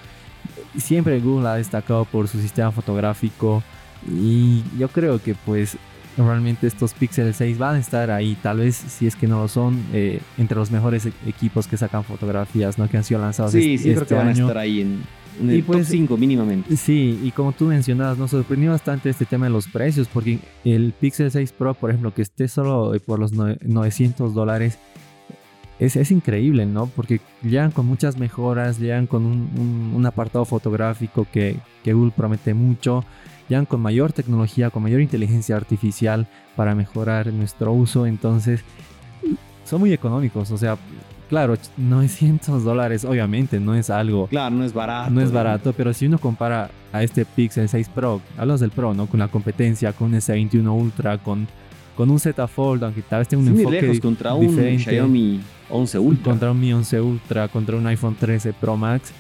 siempre 0.76 1.20
Google 1.20 1.49
ha 1.49 1.55
destacado 1.55 2.05
por 2.05 2.29
su 2.29 2.40
sistema 2.40 2.70
fotográfico 2.73 3.62
y 4.08 4.62
yo 4.79 4.88
creo 4.88 5.23
que 5.23 5.34
pues 5.34 5.76
realmente 6.17 6.67
estos 6.67 6.93
Pixel 6.93 7.32
6 7.32 7.58
van 7.58 7.76
a 7.76 7.79
estar 7.79 8.11
ahí, 8.11 8.37
tal 8.43 8.58
vez 8.58 8.76
si 8.76 9.06
es 9.06 9.17
que 9.17 9.26
no 9.26 9.40
lo 9.40 9.49
son, 9.49 9.82
eh, 9.93 10.20
entre 10.37 10.58
los 10.58 10.70
mejores 10.70 11.06
e-, 11.06 11.12
equipos 11.26 11.67
que 11.67 11.76
sacan 11.76 12.05
fotografías, 12.05 12.79
¿no? 12.79 12.88
Que 12.88 12.99
han 12.99 13.05
sido 13.05 13.20
lanzados 13.20 13.52
sí, 13.52 13.75
este, 13.75 13.88
sí, 13.88 13.94
creo 13.94 14.06
que 14.06 14.14
van 14.14 14.29
a 14.29 14.32
estar 14.32 14.58
ahí 14.58 14.82
en, 14.82 15.02
y 15.40 15.62
pues, 15.62 15.88
5 15.88 16.17
mínimamente. 16.17 16.76
Sí, 16.76 17.19
y 17.23 17.31
como 17.31 17.52
tú 17.52 17.67
mencionabas, 17.67 18.19
nos 18.19 18.31
sorprendió 18.31 18.70
bastante 18.70 19.11
este 19.11 19.25
tema 19.25 19.46
de 19.46 19.52
los 19.52 19.69
precios, 19.69 20.08
porque 20.12 20.38
el 20.64 20.93
Pixel 20.99 21.31
6 21.31 21.52
Pro, 21.52 21.75
por 21.75 21.90
ejemplo, 21.90 22.12
que 22.14 22.23
esté 22.23 22.49
solo 22.49 22.93
por 23.06 23.19
los 23.19 23.32
900 23.32 24.34
dólares, 24.34 24.79
es, 25.79 25.96
es, 25.96 26.11
increíble, 26.11 26.67
¿no? 26.67 26.87
Porque 26.87 27.20
llegan 27.43 27.73
con 27.73 27.87
muchas 27.87 28.17
mejoras, 28.17 28.79
llegan 28.79 29.06
con 29.06 29.25
un, 29.25 30.06
apartado 30.06 30.44
fotográfico 30.44 31.26
que, 31.32 31.56
que, 31.82 31.93
Google 31.93 32.12
promete 32.17 32.55
mucho, 32.55 33.05
llegan 33.49 33.67
con 33.67 33.81
mayor 33.81 34.12
tecnología, 34.12 34.70
con 34.70 34.82
mayor 34.82 35.00
inteligencia 35.00 35.56
artificial 35.56 36.29
para 36.55 36.75
mejorar 36.75 37.32
nuestro 37.32 37.73
uso, 37.73 38.06
entonces 38.06 38.62
son 39.64 39.81
muy 39.81 39.93
económicos, 39.93 40.50
o 40.50 40.58
sea, 40.58 40.76
claro, 41.32 41.55
900 41.79 42.62
dólares 42.62 43.06
obviamente 43.06 43.58
no 43.58 43.75
es 43.75 43.88
algo... 43.88 44.26
Claro, 44.26 44.55
no 44.55 44.67
es 44.67 44.75
barato. 44.75 45.11
No 45.11 45.23
es 45.23 45.32
barato, 45.32 45.73
pero 45.73 45.94
si 45.94 46.05
uno 46.05 46.19
compara 46.19 46.70
a 46.93 47.02
este 47.02 47.25
Pixel 47.25 47.70
6 47.70 47.88
Pro, 47.88 48.20
hablamos 48.37 48.61
del 48.61 48.70
Pro, 48.70 48.93
¿no? 48.93 49.06
Con 49.06 49.19
la 49.19 49.29
competencia, 49.29 49.94
con 49.94 50.08
un 50.08 50.20
S21 50.20 50.69
Ultra, 50.69 51.17
con, 51.17 51.49
con 51.96 52.11
un 52.11 52.20
Z 52.20 52.46
Fold, 52.46 52.84
aunque 52.84 53.00
tal 53.00 53.20
vez 53.20 53.29
tenga 53.29 53.44
un 53.44 53.49
enfoque 53.49 53.81
lejos, 53.81 54.00
contra 54.00 54.34
un 54.34 54.79
Xiaomi 54.79 55.40
11 55.70 55.99
Ultra. 56.00 56.25
Contra 56.25 56.50
un 56.50 56.61
Mi 56.61 56.70
11 56.75 57.00
Ultra, 57.00 57.48
contra 57.48 57.77
un 57.79 57.86
iPhone 57.86 58.15
13 58.15 58.53
Pro 58.53 58.77
Max, 58.77 59.10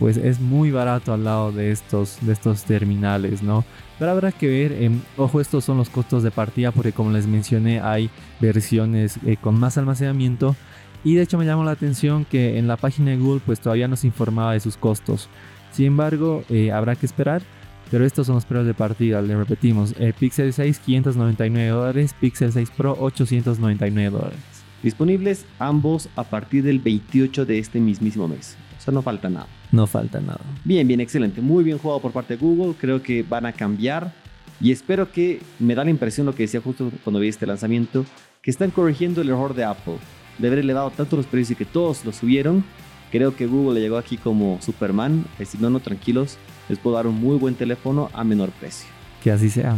pues 0.00 0.16
es 0.16 0.40
muy 0.40 0.72
barato 0.72 1.12
al 1.12 1.22
lado 1.22 1.52
de 1.52 1.70
estos, 1.70 2.18
de 2.22 2.32
estos 2.32 2.64
terminales, 2.64 3.40
¿no? 3.40 3.64
Pero 4.00 4.10
habrá 4.10 4.32
que 4.32 4.48
ver, 4.48 4.72
em, 4.82 4.98
ojo, 5.16 5.40
estos 5.40 5.64
son 5.64 5.76
los 5.76 5.90
costos 5.90 6.24
de 6.24 6.32
partida 6.32 6.72
porque 6.72 6.90
como 6.90 7.12
les 7.12 7.28
mencioné 7.28 7.80
hay 7.80 8.10
versiones 8.40 9.20
eh, 9.24 9.36
con 9.40 9.60
más 9.60 9.78
almacenamiento 9.78 10.56
y 11.04 11.14
de 11.14 11.22
hecho 11.22 11.38
me 11.38 11.44
llamó 11.44 11.64
la 11.64 11.72
atención 11.72 12.24
que 12.24 12.58
en 12.58 12.68
la 12.68 12.76
página 12.76 13.10
de 13.10 13.16
Google 13.16 13.42
pues 13.44 13.60
todavía 13.60 13.88
no 13.88 13.96
se 13.96 14.06
informaba 14.06 14.52
de 14.52 14.60
sus 14.60 14.76
costos. 14.76 15.28
Sin 15.72 15.86
embargo, 15.86 16.44
eh, 16.48 16.70
habrá 16.70 16.96
que 16.96 17.06
esperar. 17.06 17.42
Pero 17.90 18.06
estos 18.06 18.26
son 18.26 18.36
los 18.36 18.46
precios 18.46 18.66
de 18.66 18.72
partida, 18.72 19.20
le 19.20 19.36
repetimos. 19.36 19.94
Eh, 19.98 20.14
Pixel 20.18 20.54
6 20.54 20.78
599 20.78 21.68
dólares, 21.68 22.14
Pixel 22.18 22.50
6 22.50 22.70
Pro 22.74 22.96
899 22.98 24.08
dólares. 24.08 24.38
Disponibles 24.82 25.44
ambos 25.58 26.08
a 26.16 26.24
partir 26.24 26.64
del 26.64 26.78
28 26.78 27.44
de 27.44 27.58
este 27.58 27.80
mismísimo 27.80 28.28
mes. 28.28 28.56
O 28.78 28.80
sea, 28.80 28.94
no 28.94 29.02
falta 29.02 29.28
nada. 29.28 29.46
No 29.72 29.86
falta 29.86 30.20
nada. 30.20 30.40
Bien, 30.64 30.88
bien, 30.88 31.00
excelente. 31.00 31.42
Muy 31.42 31.64
bien 31.64 31.76
jugado 31.76 32.00
por 32.00 32.12
parte 32.12 32.34
de 32.34 32.40
Google. 32.42 32.74
Creo 32.80 33.02
que 33.02 33.22
van 33.24 33.44
a 33.44 33.52
cambiar. 33.52 34.14
Y 34.58 34.72
espero 34.72 35.12
que 35.12 35.42
me 35.58 35.74
da 35.74 35.84
la 35.84 35.90
impresión 35.90 36.24
lo 36.24 36.34
que 36.34 36.44
decía 36.44 36.62
justo 36.62 36.90
cuando 37.04 37.20
vi 37.20 37.28
este 37.28 37.46
lanzamiento, 37.46 38.06
que 38.40 38.50
están 38.50 38.70
corrigiendo 38.70 39.20
el 39.20 39.28
error 39.28 39.54
de 39.54 39.64
Apple 39.64 39.98
de 40.38 40.46
haber 40.46 40.60
elevado 40.60 40.90
tanto 40.90 41.16
los 41.16 41.26
precios 41.26 41.52
y 41.52 41.54
que 41.56 41.64
todos 41.64 42.04
los 42.04 42.16
subieron, 42.16 42.64
creo 43.10 43.36
que 43.36 43.46
Google 43.46 43.74
le 43.74 43.80
llegó 43.80 43.98
aquí 43.98 44.16
como 44.16 44.58
Superman. 44.60 45.24
Es 45.34 45.38
decir, 45.40 45.60
no, 45.60 45.70
no, 45.70 45.80
tranquilos, 45.80 46.38
les 46.68 46.78
puedo 46.78 46.96
dar 46.96 47.06
un 47.06 47.20
muy 47.20 47.36
buen 47.38 47.54
teléfono 47.54 48.10
a 48.12 48.24
menor 48.24 48.50
precio. 48.50 48.88
Que 49.22 49.30
así 49.30 49.50
sea. 49.50 49.76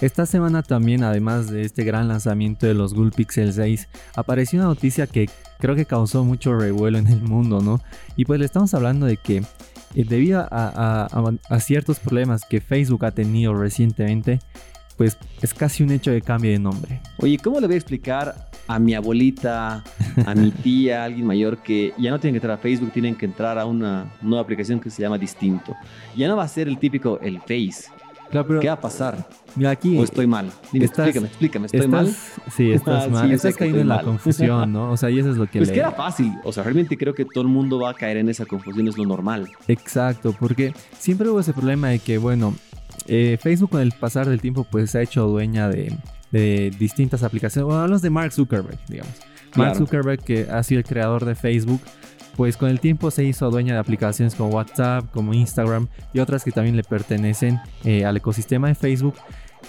Esta 0.00 0.24
semana 0.24 0.62
también, 0.62 1.04
además 1.04 1.50
de 1.50 1.60
este 1.60 1.84
gran 1.84 2.08
lanzamiento 2.08 2.66
de 2.66 2.72
los 2.72 2.94
Google 2.94 3.10
Pixel 3.10 3.52
6, 3.52 3.86
apareció 4.16 4.58
una 4.58 4.68
noticia 4.68 5.06
que 5.06 5.28
creo 5.58 5.74
que 5.74 5.84
causó 5.84 6.24
mucho 6.24 6.56
revuelo 6.56 6.96
en 6.96 7.06
el 7.06 7.20
mundo, 7.20 7.60
¿no? 7.60 7.82
Y 8.16 8.24
pues 8.24 8.40
le 8.40 8.46
estamos 8.46 8.72
hablando 8.72 9.04
de 9.04 9.18
que 9.18 9.42
eh, 9.94 10.04
debido 10.04 10.46
a, 10.50 11.60
ciertos 11.60 11.98
problemas 11.98 12.46
que 12.48 12.62
Facebook 12.62 13.04
ha 13.04 13.10
tenido 13.10 13.54
recientemente, 13.54 14.40
pues 15.00 15.16
es 15.40 15.54
casi 15.54 15.82
un 15.82 15.92
hecho 15.92 16.10
de 16.10 16.20
cambio 16.20 16.50
de 16.50 16.58
nombre. 16.58 17.00
Oye, 17.16 17.38
¿cómo 17.42 17.58
le 17.58 17.66
voy 17.66 17.72
a 17.72 17.78
explicar 17.78 18.50
a 18.66 18.78
mi 18.78 18.92
abuelita, 18.92 19.82
a 20.26 20.34
mi 20.34 20.50
tía, 20.50 21.00
a 21.00 21.04
alguien 21.06 21.26
mayor 21.26 21.56
que 21.62 21.94
ya 21.96 22.10
no 22.10 22.20
tienen 22.20 22.34
que 22.34 22.44
entrar 22.44 22.58
a 22.58 22.60
Facebook, 22.60 22.92
tienen 22.92 23.14
que 23.14 23.24
entrar 23.24 23.58
a 23.58 23.64
una 23.64 24.12
nueva 24.20 24.42
aplicación 24.42 24.78
que 24.78 24.90
se 24.90 25.00
llama 25.00 25.16
Distinto? 25.16 25.74
Ya 26.14 26.28
no 26.28 26.36
va 26.36 26.42
a 26.42 26.48
ser 26.48 26.68
el 26.68 26.78
típico, 26.78 27.18
el 27.20 27.40
Face. 27.40 27.84
¿Qué 28.30 28.66
va 28.68 28.74
a 28.74 28.80
pasar? 28.80 29.26
Mira 29.56 29.70
aquí. 29.70 29.96
¿O 29.96 30.04
estoy 30.04 30.26
mal? 30.26 30.50
Dime, 30.70 30.84
explícame, 30.84 31.28
explícame. 31.28 31.66
¿Estoy 31.66 31.88
mal? 31.88 32.14
Sí, 32.54 32.70
estás 32.72 33.06
ah, 33.06 33.08
mal. 33.08 33.32
estás 33.32 33.56
cayendo 33.56 33.80
en 33.80 33.88
la 33.88 34.02
confusión, 34.02 34.70
¿no? 34.70 34.92
O 34.92 34.98
sea, 34.98 35.08
y 35.08 35.18
eso 35.18 35.30
es 35.30 35.38
lo 35.38 35.46
que. 35.46 35.60
Pues 35.60 35.72
que 35.72 35.78
era 35.78 35.92
fácil. 35.92 36.34
O 36.44 36.52
sea, 36.52 36.62
realmente 36.62 36.98
creo 36.98 37.14
que 37.14 37.24
todo 37.24 37.40
el 37.40 37.48
mundo 37.48 37.80
va 37.80 37.90
a 37.90 37.94
caer 37.94 38.18
en 38.18 38.28
esa 38.28 38.44
confusión, 38.44 38.86
es 38.86 38.98
lo 38.98 39.06
normal. 39.06 39.48
Exacto, 39.66 40.36
porque 40.38 40.74
siempre 40.98 41.30
hubo 41.30 41.40
ese 41.40 41.54
problema 41.54 41.88
de 41.88 42.00
que, 42.00 42.18
bueno, 42.18 42.54
eh, 43.12 43.36
Facebook 43.42 43.70
con 43.70 43.80
el 43.80 43.90
pasar 43.90 44.28
del 44.28 44.40
tiempo, 44.40 44.64
pues 44.70 44.92
se 44.92 44.98
ha 44.98 45.02
hecho 45.02 45.26
dueña 45.26 45.68
de, 45.68 45.92
distintas 46.78 47.24
aplicaciones. 47.24 47.66
Bueno, 47.66 47.80
hablamos 47.82 48.02
de 48.02 48.10
Mark 48.10 48.32
Zuckerberg, 48.32 48.78
digamos. 48.86 49.12
Mark 49.56 49.74
Zuckerberg, 49.76 50.22
que 50.22 50.46
ha 50.48 50.62
sido 50.62 50.78
el 50.78 50.86
creador 50.86 51.24
de 51.24 51.34
Facebook, 51.34 51.80
pues 52.36 52.56
con 52.56 52.68
el 52.68 52.78
tiempo 52.78 53.10
se 53.10 53.24
hizo 53.24 53.50
dueña 53.50 53.74
de 53.74 53.80
aplicaciones 53.80 54.36
como 54.36 54.50
WhatsApp, 54.50 55.10
como 55.10 55.34
Instagram 55.34 55.88
y 56.12 56.20
otras 56.20 56.44
que 56.44 56.52
también 56.52 56.76
le 56.76 56.84
pertenecen 56.84 57.58
eh, 57.84 58.04
al 58.04 58.16
ecosistema 58.16 58.68
de 58.68 58.76
Facebook 58.76 59.16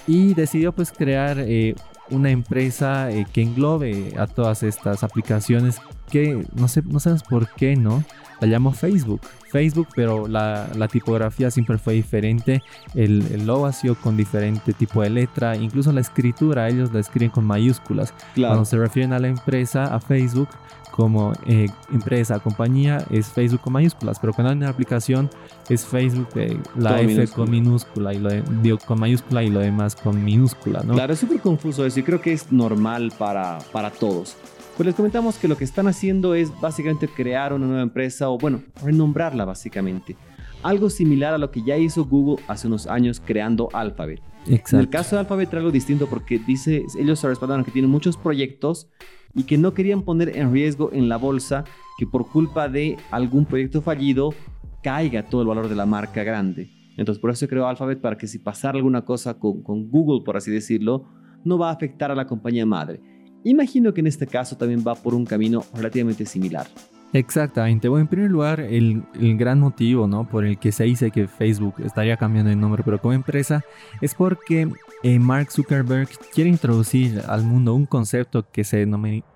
y 0.05 0.35
decidió 0.35 0.71
pues 0.71 0.91
crear 0.91 1.37
eh, 1.39 1.73
una 2.11 2.29
empresa 2.29 3.09
eh, 3.11 3.25
que 3.33 3.41
englobe 3.41 4.13
a 4.17 4.27
todas 4.27 4.61
estas 4.61 5.03
aplicaciones 5.03 5.81
que 6.11 6.45
no 6.53 6.67
sé, 6.67 6.83
no 6.83 6.99
sabes 6.99 7.23
por 7.23 7.49
qué, 7.55 7.75
¿no? 7.75 8.03
La 8.39 8.47
llamó 8.47 8.71
Facebook. 8.71 9.21
Facebook, 9.51 9.87
pero 9.95 10.27
la, 10.27 10.87
tipografía 10.91 11.51
siempre 11.51 11.77
fue 11.77 11.93
diferente. 11.93 12.63
El, 12.95 13.23
el, 13.31 13.45
logo 13.45 13.65
ha 13.65 13.73
sido 13.73 13.95
con 13.95 14.17
diferente 14.17 14.73
tipo 14.73 15.01
de 15.01 15.09
letra. 15.09 15.55
Incluso 15.55 15.91
la 15.91 16.01
escritura, 16.01 16.67
ellos 16.69 16.91
la 16.93 16.99
escriben 16.99 17.29
con 17.29 17.45
mayúsculas. 17.45 18.13
Cuando 18.35 18.65
se 18.65 18.77
refieren 18.77 19.13
a 19.13 19.19
la 19.19 19.27
empresa, 19.27 19.93
a 19.93 19.99
Facebook, 19.99 20.49
como 20.91 21.33
eh, 21.45 21.67
empresa, 21.91 22.39
compañía, 22.39 23.03
es 23.09 23.27
Facebook 23.29 23.61
con 23.61 23.73
mayúsculas, 23.73 24.19
pero 24.19 24.33
cuando 24.33 24.51
hay 24.51 24.57
una 24.57 24.69
aplicación 24.69 25.29
es 25.69 25.85
Facebook, 25.85 26.27
eh, 26.35 26.59
la 26.75 27.01
F 27.01 27.27
con 27.29 27.49
minúscula 27.49 28.13
y 28.13 28.19
lo 28.19 28.29
de, 28.29 28.43
con 28.85 28.99
mayúscula 28.99 29.41
y 29.41 29.49
lo 29.49 29.61
demás 29.61 29.95
con 29.95 30.23
minúscula, 30.23 30.83
¿no? 30.83 30.93
Claro, 30.93 31.13
es 31.13 31.19
súper 31.19 31.39
confuso 31.39 31.85
eso 31.85 31.99
y 31.99 32.03
creo 32.03 32.21
que 32.21 32.33
es 32.33 32.51
normal 32.51 33.11
para, 33.17 33.59
para 33.71 33.89
todos. 33.89 34.35
Pues 34.81 34.87
les 34.87 34.95
comentamos 34.95 35.37
que 35.37 35.47
lo 35.47 35.55
que 35.55 35.63
están 35.63 35.87
haciendo 35.87 36.33
es 36.33 36.59
básicamente 36.59 37.07
crear 37.07 37.53
una 37.53 37.67
nueva 37.67 37.83
empresa 37.83 38.31
o 38.31 38.39
bueno, 38.39 38.63
renombrarla 38.83 39.45
básicamente. 39.45 40.15
Algo 40.63 40.89
similar 40.89 41.35
a 41.35 41.37
lo 41.37 41.51
que 41.51 41.61
ya 41.61 41.77
hizo 41.77 42.03
Google 42.05 42.43
hace 42.47 42.65
unos 42.65 42.87
años 42.87 43.21
creando 43.23 43.69
Alphabet. 43.73 44.23
Exacto. 44.47 44.77
En 44.77 44.79
el 44.79 44.89
caso 44.89 45.15
de 45.15 45.19
Alphabet 45.19 45.53
algo 45.53 45.69
distinto 45.69 46.07
porque 46.07 46.39
dice, 46.39 46.83
ellos 46.97 47.19
se 47.19 47.27
respaldaron 47.27 47.63
que 47.63 47.69
tienen 47.69 47.91
muchos 47.91 48.17
proyectos 48.17 48.89
y 49.35 49.43
que 49.43 49.55
no 49.59 49.75
querían 49.75 50.01
poner 50.01 50.35
en 50.35 50.51
riesgo 50.51 50.89
en 50.91 51.09
la 51.09 51.17
bolsa 51.17 51.63
que 51.99 52.07
por 52.07 52.27
culpa 52.27 52.67
de 52.67 52.97
algún 53.11 53.45
proyecto 53.45 53.83
fallido 53.83 54.33
caiga 54.81 55.21
todo 55.21 55.43
el 55.43 55.47
valor 55.47 55.69
de 55.69 55.75
la 55.75 55.85
marca 55.85 56.23
grande. 56.23 56.71
Entonces 56.97 57.21
por 57.21 57.29
eso 57.29 57.41
se 57.41 57.47
creó 57.47 57.67
Alphabet 57.67 58.01
para 58.01 58.17
que 58.17 58.25
si 58.25 58.39
pasara 58.39 58.77
alguna 58.77 59.05
cosa 59.05 59.37
con, 59.37 59.61
Google, 59.91 60.25
por 60.25 60.37
así 60.37 60.49
decirlo, 60.49 61.05
no 61.43 61.59
va 61.59 61.69
a 61.69 61.73
afectar 61.73 62.09
a 62.09 62.15
la 62.15 62.25
compañía 62.25 62.65
madre. 62.65 62.99
Imagino 63.43 63.93
que 63.93 64.01
en 64.01 64.07
este 64.07 64.27
caso 64.27 64.55
también 64.55 64.83
va 64.85 64.95
por 64.95 65.15
un 65.15 65.25
camino 65.25 65.63
relativamente 65.73 66.25
similar. 66.25 66.67
Exactamente. 67.13 67.89
Bueno, 67.89 68.03
en 68.03 68.07
primer 68.07 68.31
lugar, 68.31 68.61
el, 68.61 69.03
gran 69.13 69.59
motivo 69.59 70.07
¿no? 70.07 70.27
por 70.29 70.45
el 70.45 70.57
que 70.57 70.71
se 70.71 70.85
dice 70.85 71.11
que 71.11 71.27
Facebook 71.27 71.75
estaría 71.83 72.15
cambiando 72.15 72.49
de 72.49 72.55
nombre, 72.55 72.83
pero 72.83 73.01
como 73.01 73.13
empresa, 73.13 73.63
es 73.99 74.15
porque 74.15 74.69
eh, 75.03 75.19
Mark 75.19 75.51
Zuckerberg 75.51 76.07
quiere 76.33 76.49
introducir 76.49 77.21
al 77.27 77.43
mundo 77.43 77.73
un 77.73 77.85
concepto 77.85 78.45
que 78.49 78.63
se, 78.63 78.87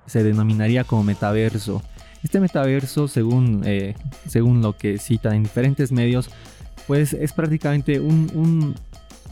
se 0.06 0.24
denominaría 0.24 0.86
como 0.86 1.04
metaverso. 1.04 1.82
Este 2.24 2.40
metaverso, 2.40 3.08
según, 3.08 3.64
eh, 3.66 3.94
según 4.26 4.62
lo 4.62 4.78
que 4.78 4.98
citan 4.98 5.36
en 5.36 5.44
diferentes 5.44 5.92
medios, 5.92 6.30
pues 6.88 7.14
es 7.14 7.34
prácticamente 7.34 8.00
un, 8.00 8.32
un 8.34 8.76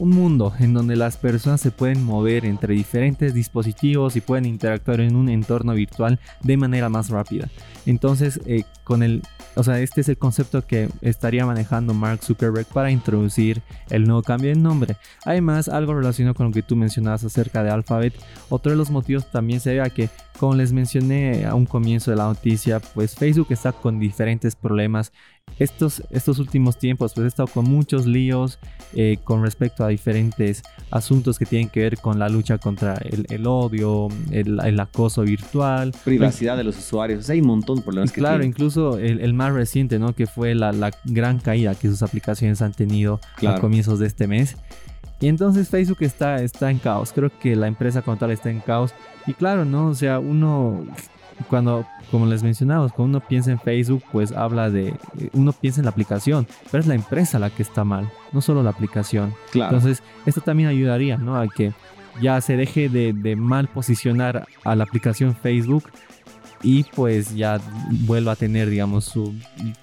mundo 0.00 0.52
en 0.58 0.74
donde 0.74 0.96
las 0.96 1.16
personas 1.16 1.60
se 1.60 1.70
pueden 1.70 2.04
mover 2.04 2.44
entre 2.44 2.74
diferentes 2.74 3.34
dispositivos 3.34 4.16
y 4.16 4.20
pueden 4.20 4.44
interactuar 4.44 5.00
en 5.00 5.16
un 5.16 5.28
entorno 5.28 5.74
virtual 5.74 6.18
de 6.42 6.56
manera 6.56 6.88
más 6.88 7.10
rápida. 7.10 7.48
Entonces, 7.86 8.40
eh, 8.46 8.64
con 8.82 9.02
el, 9.02 9.22
o 9.56 9.62
sea, 9.62 9.80
este 9.80 10.00
es 10.00 10.08
el 10.08 10.18
concepto 10.18 10.66
que 10.66 10.88
estaría 11.00 11.44
manejando 11.46 11.94
Mark 11.94 12.22
Zuckerberg 12.22 12.66
para 12.66 12.90
introducir 12.90 13.62
el 13.90 14.04
nuevo 14.04 14.22
cambio 14.22 14.50
de 14.50 14.56
nombre. 14.56 14.96
Además, 15.24 15.68
algo 15.68 15.94
relacionado 15.94 16.34
con 16.34 16.46
lo 16.46 16.52
que 16.52 16.62
tú 16.62 16.76
mencionabas 16.76 17.24
acerca 17.24 17.62
de 17.62 17.70
Alphabet, 17.70 18.14
otro 18.48 18.72
de 18.72 18.78
los 18.78 18.90
motivos 18.90 19.30
también 19.30 19.60
sería 19.60 19.88
que, 19.90 20.08
como 20.38 20.54
les 20.54 20.72
mencioné 20.72 21.46
a 21.46 21.54
un 21.54 21.66
comienzo 21.66 22.10
de 22.10 22.16
la 22.16 22.24
noticia, 22.24 22.80
pues 22.80 23.14
Facebook 23.14 23.48
está 23.50 23.72
con 23.72 23.98
diferentes 23.98 24.56
problemas 24.56 25.12
estos, 25.58 26.02
estos 26.10 26.38
últimos 26.40 26.78
tiempos 26.78 27.12
pues 27.14 27.24
he 27.24 27.28
estado 27.28 27.46
con 27.46 27.64
muchos 27.64 28.06
líos 28.06 28.58
eh, 28.94 29.18
con 29.22 29.42
respecto 29.42 29.84
a 29.84 29.88
diferentes 29.88 30.62
asuntos 30.90 31.38
que 31.38 31.46
tienen 31.46 31.68
que 31.68 31.80
ver 31.80 31.98
con 31.98 32.18
la 32.18 32.28
lucha 32.28 32.58
contra 32.58 32.94
el, 32.94 33.46
odio, 33.46 34.08
el, 34.30 34.80
acoso 34.80 35.22
virtual. 35.22 35.92
Privacidad 36.04 36.56
de 36.56 36.64
los 36.64 36.76
usuarios, 36.78 37.28
hay 37.30 37.40
un 37.40 37.48
montón 37.48 37.73
de 37.76 37.82
problemas. 37.82 38.12
que 38.12 38.20
claro, 38.20 38.44
incluso 38.44 38.98
el, 38.98 39.34
más 39.34 39.52
reciente, 39.52 39.98
¿no? 39.98 40.14
Que 40.14 40.26
fue 40.26 40.54
la, 40.54 40.90
gran 41.04 41.38
caída 41.38 41.74
que 41.74 41.88
sus 41.88 42.02
aplicaciones 42.02 42.62
han 42.62 42.72
tenido 42.72 43.20
a 43.46 43.60
comienzos 43.60 43.98
de 43.98 44.06
este 44.06 44.26
mes. 44.26 44.56
Y 45.20 45.28
entonces 45.28 45.68
Facebook 45.68 45.98
está, 46.00 46.42
está 46.42 46.70
en 46.70 46.78
caos. 46.78 47.12
Creo 47.14 47.30
que 47.38 47.56
la 47.56 47.66
empresa 47.66 48.02
como 48.02 48.16
tal 48.16 48.30
está 48.30 48.50
en 48.50 48.60
caos. 48.60 48.92
Y 49.26 49.32
claro, 49.32 49.64
¿no? 49.64 49.88
O 49.88 49.94
sea, 49.94 50.18
uno 50.18 50.84
cuando, 51.48 51.86
como 52.10 52.26
les 52.26 52.42
mencionamos, 52.42 52.92
cuando 52.92 53.18
uno 53.18 53.26
piensa 53.26 53.50
en 53.50 53.58
Facebook, 53.58 54.02
pues 54.12 54.32
habla 54.32 54.70
de, 54.70 54.94
uno 55.32 55.52
piensa 55.52 55.80
en 55.80 55.86
la 55.86 55.90
aplicación, 55.90 56.46
pero 56.70 56.80
es 56.80 56.86
la 56.86 56.94
empresa 56.94 57.38
la 57.38 57.50
que 57.50 57.62
está 57.62 57.84
mal, 57.84 58.10
no 58.32 58.40
solo 58.40 58.62
la 58.62 58.70
aplicación. 58.70 59.34
Entonces, 59.52 60.02
esto 60.26 60.40
también 60.40 60.68
ayudaría, 60.68 61.16
¿no? 61.16 61.36
A 61.36 61.48
que 61.48 61.72
ya 62.20 62.40
se 62.40 62.56
deje 62.56 62.88
de, 62.88 63.12
de 63.12 63.36
mal 63.36 63.68
posicionar 63.68 64.46
a 64.64 64.76
la 64.76 64.84
aplicación 64.84 65.34
Facebook 65.34 65.84
y 66.64 66.82
pues 66.82 67.34
ya 67.34 67.60
vuelva 68.06 68.32
a 68.32 68.36
tener, 68.36 68.70
digamos, 68.70 69.04
su, 69.04 69.34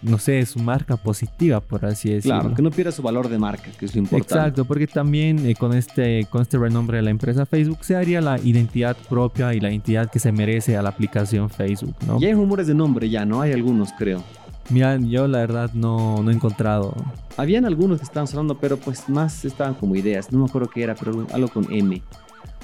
no 0.01 0.17
sé, 0.17 0.43
su 0.47 0.59
marca 0.59 0.97
positiva, 0.97 1.61
por 1.61 1.85
así 1.85 2.09
decirlo. 2.09 2.39
Claro, 2.39 2.55
que 2.55 2.61
no 2.63 2.71
pierda 2.71 2.91
su 2.91 3.03
valor 3.03 3.29
de 3.29 3.38
marca, 3.38 3.69
que 3.77 3.85
es 3.85 3.95
lo 3.95 4.01
importante. 4.01 4.33
Exacto, 4.33 4.65
porque 4.65 4.88
también 4.88 5.45
eh, 5.45 5.55
con, 5.55 5.73
este, 5.73 6.25
con 6.29 6.41
este 6.41 6.57
renombre 6.57 6.97
de 6.97 7.03
la 7.03 7.11
empresa 7.11 7.45
Facebook 7.45 7.79
se 7.81 7.95
haría 7.95 8.19
la 8.19 8.39
identidad 8.39 8.97
propia 9.07 9.53
y 9.53 9.59
la 9.59 9.69
identidad 9.69 10.09
que 10.09 10.17
se 10.19 10.31
merece 10.31 10.75
a 10.75 10.81
la 10.81 10.89
aplicación 10.89 11.50
Facebook, 11.51 11.95
¿no? 12.07 12.19
Y 12.19 12.25
hay 12.25 12.33
rumores 12.33 12.65
de 12.65 12.73
nombre 12.73 13.07
ya, 13.09 13.25
¿no? 13.25 13.41
Hay 13.41 13.51
algunos, 13.51 13.91
creo. 13.93 14.23
Mira, 14.71 14.97
yo 14.97 15.27
la 15.27 15.39
verdad 15.39 15.71
no, 15.73 16.23
no 16.23 16.31
he 16.31 16.33
encontrado. 16.33 16.95
Habían 17.38 17.65
algunos 17.65 18.00
que 18.00 18.05
estaban 18.05 18.25
sonando, 18.25 18.57
pero 18.57 18.77
pues 18.77 19.07
más 19.07 19.45
estaban 19.45 19.75
como 19.75 19.95
ideas. 19.95 20.31
No 20.31 20.39
me 20.39 20.45
acuerdo 20.45 20.69
qué 20.69 20.81
era, 20.81 20.95
pero 20.95 21.27
algo 21.31 21.47
con 21.50 21.71
M. 21.71 22.01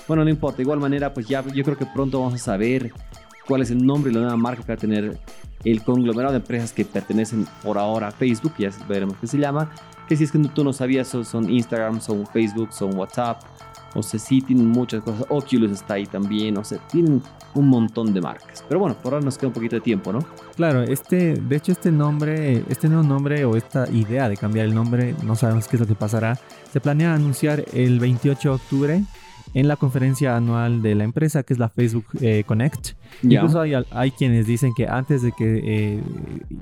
Bueno, 0.07 0.24
no 0.24 0.29
importa. 0.29 0.57
De 0.57 0.63
igual 0.63 0.79
manera, 0.79 1.13
pues 1.13 1.27
ya 1.27 1.45
yo 1.45 1.63
creo 1.63 1.77
que 1.77 1.86
pronto 1.86 2.19
vamos 2.19 2.36
a 2.36 2.38
saber 2.38 2.93
cuál 3.48 3.62
es 3.62 3.72
el 3.72 3.86
nombre 3.86 4.12
y 4.12 4.13
la 4.13 4.22
nueva 4.22 4.38
marca 4.38 4.62
que 4.62 4.68
va 4.68 4.74
a 4.74 4.77
tener 4.77 5.20
el 5.63 5.84
conglomerado 5.84 6.34
de 6.34 6.39
empresas 6.39 6.72
que 6.72 6.86
pertenecen 6.86 7.48
por 7.63 7.77
ahora 7.77 8.10
a 8.10 8.12
Facebook, 8.12 8.54
ya 8.58 8.70
veremos 8.88 9.18
qué 9.20 9.27
se 9.27 9.38
llama, 9.38 9.72
que 10.08 10.16
si 10.16 10.24
es 10.24 10.32
que 10.32 10.39
tú 10.39 10.63
no 10.63 10.74
sabías, 10.74 11.08
son 11.08 11.50
Instagram, 11.50 12.00
son 12.00 12.25
Facebook, 12.27 12.72
son 12.72 12.96
WhatsApp, 12.96 13.42
o 13.96 14.04
sea, 14.04 14.20
sí 14.20 14.42
tienen 14.42 14.68
muchas 14.68 15.01
cosas, 15.01 15.25
Oculus 15.30 15.72
está 15.72 15.96
ahí 15.96 16.06
también, 16.06 16.58
o 16.58 16.63
sea, 16.63 16.77
tienen 16.88 17.22
un 17.56 17.68
montón 17.68 18.13
de 18.13 18.22
marcas. 18.22 18.63
Pero 18.68 18.80
bueno, 18.80 18.96
por 19.01 19.13
ahora 19.13 19.25
nos 19.25 19.38
queda 19.38 19.48
un 19.48 19.54
poquito 19.54 19.75
de 19.75 19.82
tiempo, 19.82 20.13
¿no? 20.13 20.20
Claro, 20.56 20.84
este, 20.84 21.34
de 21.34 21.56
hecho 21.56 21.72
este 21.72 21.92
nombre, 21.92 22.63
este 22.70 22.88
nuevo 22.88 23.04
nombre 23.04 23.44
o 23.46 23.56
esta 23.56 23.89
idea 23.89 24.30
de 24.30 24.38
cambiar 24.38 24.68
el 24.68 24.75
nombre, 24.75 25.16
no 25.24 25.36
sabemos 25.36 25.68
qué 25.68 25.77
es 25.77 25.80
lo 25.80 25.88
que 25.88 25.96
pasará, 25.96 26.38
se 26.72 26.80
planea 26.80 27.13
anunciar 27.13 27.66
el 27.74 28.00
28 28.00 28.50
de 28.50 28.56
octubre 28.56 29.04
en 29.57 29.67
la 29.67 29.75
conferencia 29.75 30.37
anual 30.37 30.83
de 30.83 30.93
la 30.93 31.03
empresa, 31.03 31.41
que 31.41 31.51
es 31.51 31.57
la 31.57 31.67
Facebook 31.67 32.05
eh, 32.21 32.43
Connect. 32.45 32.89
Incluso 33.23 33.59
hay, 33.59 33.73
hay, 33.89 34.11
quienes 34.11 34.45
dicen 34.45 34.71
que 34.77 34.85
antes 34.85 35.23
de 35.23 35.31
que 35.31 35.61
eh, 35.63 36.03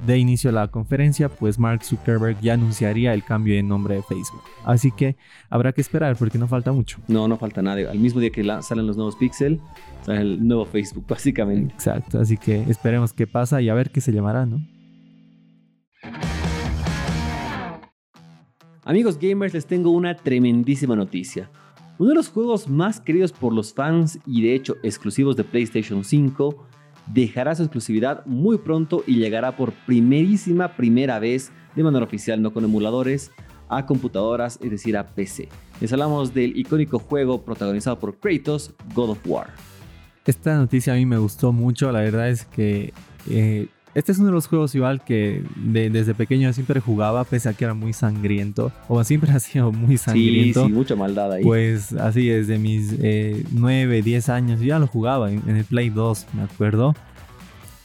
dé 0.08 0.18
inicio 0.18 0.50
la 0.54 0.70
conferencia, 0.70 1.28
pues 1.28 1.60
Mark 1.60 1.84
Zuckerberg 1.84 2.40
ya 2.40 2.54
anunciaría 2.54 3.14
el 3.14 3.26
cambio 3.26 3.54
de 3.54 3.64
nombre 3.64 3.96
de 3.96 4.02
Facebook. 4.02 4.42
Así 4.64 4.94
que 4.94 5.18
habrá 5.50 5.74
que 5.74 5.82
esperar 5.82 6.16
porque 6.16 6.38
no 6.38 6.48
falta 6.48 6.72
mucho. 6.72 7.00
No, 7.10 7.28
no 7.28 7.36
falta 7.36 7.62
nada. 7.62 7.92
Al 7.92 8.00
mismo 8.00 8.22
día 8.22 8.30
que 8.30 8.46
salen 8.62 8.88
los 8.88 8.96
nuevos 8.96 9.18
Pixel, 9.18 9.60
sale 10.04 10.22
el 10.22 10.48
nuevo 10.48 10.64
Facebook, 10.64 11.04
básicamente. 11.10 11.74
Exacto, 11.74 12.22
así 12.22 12.38
que 12.38 12.62
esperemos 12.70 13.12
qué 13.12 13.28
pasa 13.28 13.62
y 13.62 13.68
a 13.68 13.74
ver 13.74 13.92
qué 13.92 14.00
se 14.00 14.14
llamará, 14.14 14.46
¿no? 14.46 14.66
Amigos 18.86 19.20
gamers, 19.20 19.54
les 19.54 19.66
tengo 19.66 19.90
una 19.90 20.16
tremendísima 20.16 20.96
noticia. 20.96 21.50
Uno 21.98 22.10
de 22.10 22.16
los 22.16 22.28
juegos 22.28 22.68
más 22.68 23.00
queridos 23.00 23.32
por 23.32 23.54
los 23.54 23.74
fans 23.74 24.20
y 24.26 24.42
de 24.42 24.54
hecho 24.54 24.76
exclusivos 24.84 25.38
de 25.38 25.46
PlayStation 25.46 26.04
5 26.04 26.68
dejará 27.14 27.56
su 27.56 27.64
exclusividad 27.64 28.26
muy 28.26 28.58
pronto 28.58 29.04
y 29.08 29.16
llegará 29.16 29.56
por 29.56 29.72
primerísima 29.86 30.76
primera 30.76 31.20
vez 31.20 31.52
de 31.74 31.84
manera 31.84 32.04
oficial, 32.04 32.42
no 32.42 32.52
con 32.52 32.66
emuladores, 32.66 33.32
a 33.70 33.86
computadoras, 33.86 34.60
es 34.62 34.72
decir, 34.72 34.98
a 34.98 35.08
PC. 35.08 35.48
Les 35.80 35.92
hablamos 35.94 36.34
del 36.34 36.58
icónico 36.58 37.00
juego 37.00 37.44
protagonizado 37.44 37.98
por 37.98 38.18
Kratos, 38.18 38.74
God 38.94 39.12
of 39.12 39.20
War. 39.26 39.48
Esta 40.26 40.58
noticia 40.58 40.94
a 40.94 40.96
mí 40.98 41.06
me 41.06 41.18
gustó 41.18 41.54
mucho, 41.54 41.92
la 41.92 42.02
verdad 42.02 42.30
es 42.30 42.46
que 42.46 42.94
eh, 43.30 43.68
este 43.96 44.12
es 44.12 44.18
uno 44.18 44.28
de 44.28 44.34
los 44.34 44.48
juegos 44.48 44.76
igual 44.76 45.02
que 45.04 45.42
desde 45.56 46.14
pequeño 46.14 46.52
siempre 46.52 46.82
jugaba, 46.82 47.24
pese 47.24 47.48
a 47.48 47.54
que 47.54 47.64
era 47.64 47.74
muy 47.74 47.94
sangriento, 47.94 48.72
o 48.90 49.02
siempre 49.06 49.32
ha 49.32 49.40
sido 49.40 49.72
muy 49.72 49.98
sangriento. 49.98 50.64
Sí, 50.64 50.68
sí, 50.68 50.74
mucha 50.74 50.96
maldad 50.96 51.32
ahí. 51.32 51.44
Pues 51.44 51.94
así, 51.94 52.28
desde 52.28 52.60
mis 52.60 52.94
9, 53.52 53.98
eh, 53.98 54.02
10 54.02 54.30
años, 54.30 54.60
yo 54.60 54.68
ya 54.68 54.80
lo 54.80 54.88
jugaba 54.88 55.32
en, 55.32 55.42
el 55.48 55.64
Play 55.64 55.90
2, 55.90 56.28
me 56.34 56.44
acuerdo. 56.44 56.94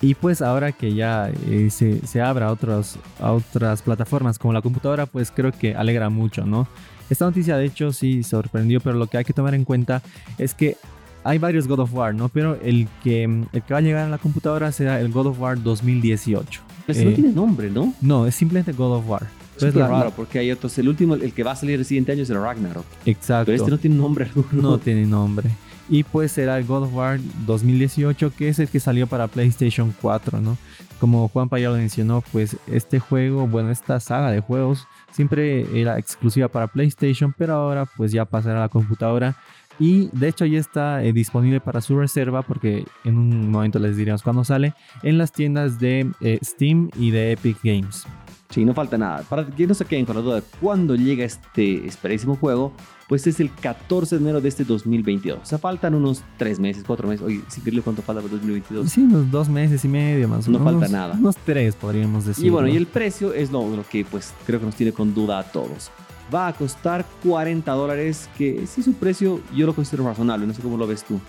Y 0.03 0.15
pues 0.15 0.43
ahora 0.43 0.73
que 0.73 0.95
ya 0.95 1.31
eh, 1.49 1.69
se, 1.71 2.05
se 2.07 2.21
abra 2.21 2.47
a, 2.49 2.53
otros, 2.53 2.99
a 3.21 3.33
otras 3.33 3.83
plataformas 3.83 4.39
como 4.39 4.53
la 4.53 4.63
computadora, 4.63 5.07
pues 5.07 5.31
creo 5.31 5.53
que 5.53 5.77
alegra 5.77 6.09
mucho, 6.09 6.45
¿no? 6.45 6.67
Esta 7.09 7.25
noticia 7.25 7.57
de 7.57 7.67
hecho 7.67 7.93
sí 7.93 8.23
sorprendió, 8.23 8.81
pero 8.81 8.97
lo 8.97 9.07
que 9.07 9.19
hay 9.19 9.25
que 9.25 9.33
tomar 9.33 9.55
en 9.55 9.65
cuenta 9.65 10.03
es 10.39 10.55
que 10.55 10.77
hay 11.25 11.39
varios 11.39 11.67
God 11.67 11.81
of 11.81 11.95
War, 11.95 12.15
¿no? 12.15 12.29
Pero 12.29 12.59
el 12.63 12.89
que, 13.03 13.25
el 13.25 13.63
que 13.63 13.73
va 13.73 13.79
a 13.79 13.83
llegar 13.83 14.07
a 14.07 14.09
la 14.09 14.19
computadora 14.19 14.73
será 14.73 15.01
el 15.01 15.11
God 15.11 15.27
of 15.29 15.41
War 15.41 15.63
2018. 15.63 16.61
Pero 16.87 17.01
no 17.05 17.11
eh, 17.11 17.15
tiene 17.15 17.33
nombre, 17.33 17.71
¿no? 17.71 17.95
No, 18.01 18.27
es 18.27 18.35
simplemente 18.35 18.73
God 18.73 18.97
of 18.97 19.09
War. 19.09 19.27
Es 19.61 19.75
raro, 19.75 20.11
porque 20.17 20.39
hay 20.39 20.51
otros. 20.51 20.77
El 20.79 20.89
último, 20.89 21.15
el 21.15 21.33
que 21.33 21.43
va 21.43 21.53
a 21.53 21.57
salir 21.57 21.79
el 21.79 21.85
siguiente 21.85 22.13
año 22.13 22.23
es 22.23 22.31
el 22.31 22.41
Ragnarok. 22.41 22.85
Exacto. 23.05 23.47
Pero 23.47 23.57
este 23.57 23.71
no 23.71 23.79
tiene 23.79 23.97
nombre 23.97 24.25
alguno. 24.25 24.71
No 24.71 24.79
tiene 24.79 25.05
nombre. 25.05 25.51
Y 25.89 26.05
pues 26.05 26.33
será 26.33 26.57
el 26.57 26.65
God 26.65 26.85
of 26.85 26.95
War 26.95 27.21
2018, 27.47 28.33
que 28.37 28.49
es 28.49 28.59
el 28.59 28.69
que 28.69 28.79
salió 28.79 29.07
para 29.07 29.27
PlayStation 29.27 29.93
4, 30.01 30.41
¿no? 30.41 30.57
Como 31.01 31.29
Juan 31.29 31.49
ya 31.51 31.71
lo 31.71 31.77
mencionó, 31.77 32.23
pues 32.31 32.57
este 32.69 33.01
juego, 33.01 33.47
bueno, 33.49 33.71
esta 33.71 33.99
saga 33.99 34.31
de 34.31 34.41
juegos 34.41 34.87
siempre 35.11 35.67
era 35.81 35.99
exclusiva 35.99 36.49
para 36.49 36.69
PlayStation, 36.69 37.35
pero 37.37 37.55
ahora 37.55 37.87
pues 37.87 38.13
ya 38.13 38.25
pasará 38.25 38.59
a 38.59 38.61
la 38.61 38.69
computadora 38.69 39.37
y 39.81 40.11
de 40.13 40.29
hecho 40.29 40.45
ya 40.45 40.61
está 40.61 41.03
eh, 41.03 41.13
disponible 41.13 41.59
para 41.59 41.81
su 41.81 41.99
reserva 41.99 42.43
porque 42.43 42.85
en 43.05 43.17
un 43.19 43.51
momento 43.51 43.79
les 43.79 43.97
diremos 43.97 44.23
cuándo 44.23 44.45
sale 44.45 44.75
en 45.03 45.19
las 45.19 45.33
tiendas 45.33 45.81
de 45.81 46.09
eh, 46.21 46.39
Steam 46.45 46.91
y 46.97 47.11
de 47.11 47.33
Epic 47.33 47.59
Games. 47.65 48.07
Sí, 48.51 48.65
no 48.65 48.75
falta 48.75 48.99
nada. 48.99 49.23
Para 49.29 49.47
que 49.47 49.67
no 49.67 49.75
se 49.75 49.85
queden 49.85 50.05
con 50.05 50.17
la 50.17 50.23
duda 50.23 50.35
de 50.37 50.43
cuándo 50.61 50.97
llega 50.97 51.25
este 51.25 51.87
esperadísimo 51.87 52.35
juego, 52.35 52.73
pues 53.09 53.27
es 53.29 53.39
el 53.39 53.51
14 53.55 54.17
de 54.17 54.23
enero 54.23 54.41
de 54.41 54.49
este 54.49 54.65
2022. 54.65 55.39
O 55.41 55.47
sea, 55.47 55.59
faltan 55.59 55.95
unos 55.95 56.25
3 56.37 56.59
meses, 56.59 56.83
4 56.85 57.09
meses. 57.09 57.25
Oye, 57.25 57.41
si 57.49 57.61
cuánto 57.81 58.03
falta 58.03 58.21
para 58.21 58.33
2022. 58.33 58.91
Sí, 58.91 59.03
unos 59.03 59.31
2 59.31 59.49
meses 59.49 59.85
y 59.85 59.89
medio 59.89 60.29
más 60.29 60.49
o 60.49 60.51
menos. 60.51 60.67
No 60.67 60.81
falta 60.81 60.89
nada. 60.89 61.15
Unos 61.15 61.37
3 61.37 61.77
podríamos 61.77 62.27
decir. 62.27 62.45
Y 62.45 62.51
bueno, 62.51 62.67
y 62.69 62.77
el 62.77 62.87
precio 62.87 63.33
es 63.33 63.53
lo, 63.53 63.77
lo 63.77 63.85
que 63.89 64.05
pues 64.05 64.35
creo 64.45 64.59
que 64.59 64.67
nos 64.67 64.75
tiene 64.75 64.93
con 64.93 65.15
duda 65.15 65.39
a 65.39 65.45
todos 65.45 65.93
va 66.33 66.49
a 66.49 66.53
costar 66.53 67.05
40 67.23 67.71
dólares, 67.73 68.29
que 68.37 68.67
sí 68.67 68.83
su 68.83 68.95
precio 68.95 69.41
yo 69.55 69.67
lo 69.67 69.75
considero 69.75 70.07
razonable, 70.07 70.47
no 70.47 70.55
sé 70.55 70.63
cómo 70.63 70.77
lo 70.77 70.87
ves 70.87 71.05
tú. 71.05 71.21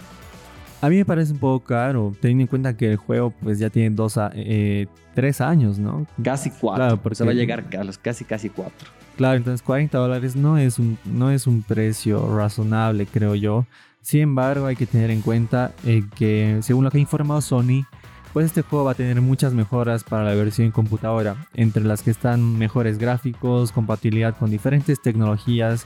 A 0.81 0.89
mí 0.89 0.95
me 0.95 1.05
parece 1.05 1.33
un 1.33 1.39
poco 1.39 1.63
caro, 1.63 2.13
teniendo 2.19 2.41
en 2.43 2.47
cuenta 2.47 2.75
que 2.75 2.91
el 2.91 2.97
juego 2.97 3.31
pues 3.41 3.59
ya 3.59 3.69
tiene 3.69 3.91
dos 3.91 4.17
a, 4.17 4.31
eh, 4.33 4.87
tres 5.13 5.39
años, 5.39 5.77
¿no? 5.77 6.07
Casi 6.23 6.49
cuatro, 6.49 6.85
claro, 6.85 7.01
porque 7.01 7.15
se 7.15 7.23
va 7.23 7.31
a 7.31 7.35
llegar 7.35 7.65
a 7.77 7.83
los 7.83 7.97
casi 7.97 8.25
casi 8.25 8.49
cuatro. 8.49 8.89
Claro, 9.15 9.37
entonces 9.37 9.61
40 9.61 9.97
dólares 9.97 10.35
no 10.35 10.57
es 10.57 10.79
un, 10.79 10.97
no 11.05 11.29
es 11.29 11.45
un 11.45 11.61
precio 11.61 12.35
razonable, 12.35 13.05
creo 13.05 13.35
yo. 13.35 13.65
Sin 14.01 14.21
embargo, 14.21 14.65
hay 14.65 14.75
que 14.75 14.87
tener 14.87 15.11
en 15.11 15.21
cuenta 15.21 15.73
eh, 15.85 16.03
que 16.15 16.57
según 16.61 16.83
lo 16.83 16.89
que 16.89 16.97
ha 16.97 17.01
informado 17.01 17.41
Sony, 17.41 17.85
pues 18.33 18.45
este 18.45 18.61
juego 18.61 18.85
va 18.85 18.91
a 18.91 18.95
tener 18.95 19.21
muchas 19.21 19.53
mejoras 19.53 20.03
para 20.03 20.23
la 20.23 20.35
versión 20.35 20.71
computadora, 20.71 21.35
entre 21.53 21.83
las 21.83 22.01
que 22.01 22.11
están 22.11 22.57
mejores 22.57 22.97
gráficos, 22.97 23.71
compatibilidad 23.71 24.37
con 24.37 24.49
diferentes 24.49 25.01
tecnologías 25.01 25.85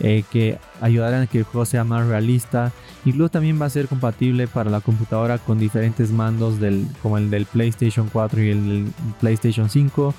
eh, 0.00 0.22
que 0.30 0.58
ayudarán 0.80 1.22
a 1.22 1.26
que 1.26 1.38
el 1.38 1.44
juego 1.44 1.64
sea 1.64 1.82
más 1.82 2.06
realista. 2.06 2.72
Incluso 3.04 3.30
también 3.30 3.60
va 3.60 3.66
a 3.66 3.70
ser 3.70 3.88
compatible 3.88 4.46
para 4.46 4.70
la 4.70 4.80
computadora 4.80 5.38
con 5.38 5.58
diferentes 5.58 6.12
mandos 6.12 6.60
del, 6.60 6.86
como 7.02 7.18
el 7.18 7.30
del 7.30 7.46
PlayStation 7.46 8.08
4 8.12 8.42
y 8.42 8.50
el 8.50 8.92
PlayStation 9.20 9.68
5 9.68 10.14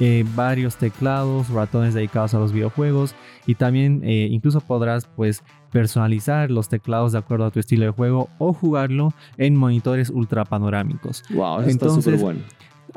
eh, 0.00 0.24
varios 0.34 0.76
teclados, 0.76 1.48
ratones 1.50 1.94
dedicados 1.94 2.34
a 2.34 2.38
los 2.38 2.52
videojuegos 2.52 3.14
y 3.46 3.54
también 3.54 4.00
eh, 4.04 4.28
incluso 4.30 4.60
podrás 4.60 5.06
pues 5.06 5.42
personalizar 5.70 6.50
los 6.50 6.68
teclados 6.68 7.12
de 7.12 7.18
acuerdo 7.18 7.46
a 7.46 7.50
tu 7.50 7.60
estilo 7.60 7.84
de 7.84 7.90
juego 7.90 8.28
o 8.38 8.52
jugarlo 8.52 9.12
en 9.38 9.56
monitores 9.56 10.10
ultra 10.10 10.44
panorámicos. 10.44 11.22
Wow, 11.30 11.60
eso 11.60 11.70
Entonces, 11.70 12.14
está 12.14 12.24
bueno. 12.24 12.40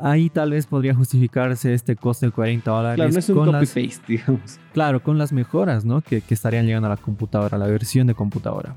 Ahí 0.00 0.30
tal 0.30 0.52
vez 0.52 0.66
podría 0.66 0.94
justificarse 0.94 1.74
este 1.74 1.96
coste 1.96 2.26
de 2.26 2.32
40 2.32 2.70
dólares. 2.70 2.96
Claro, 2.96 3.12
no 3.12 3.18
es 3.18 3.28
un 3.28 3.36
con 3.36 3.46
copy 3.46 3.66
paste, 3.66 4.02
digamos. 4.08 4.60
Claro, 4.72 5.02
con 5.02 5.18
las 5.18 5.32
mejoras 5.32 5.84
¿no? 5.84 6.02
que, 6.02 6.20
que 6.20 6.34
estarían 6.34 6.66
llegando 6.66 6.86
a 6.86 6.90
la 6.90 6.96
computadora, 6.96 7.56
a 7.56 7.58
la 7.58 7.66
versión 7.66 8.06
de 8.06 8.14
computadora. 8.14 8.74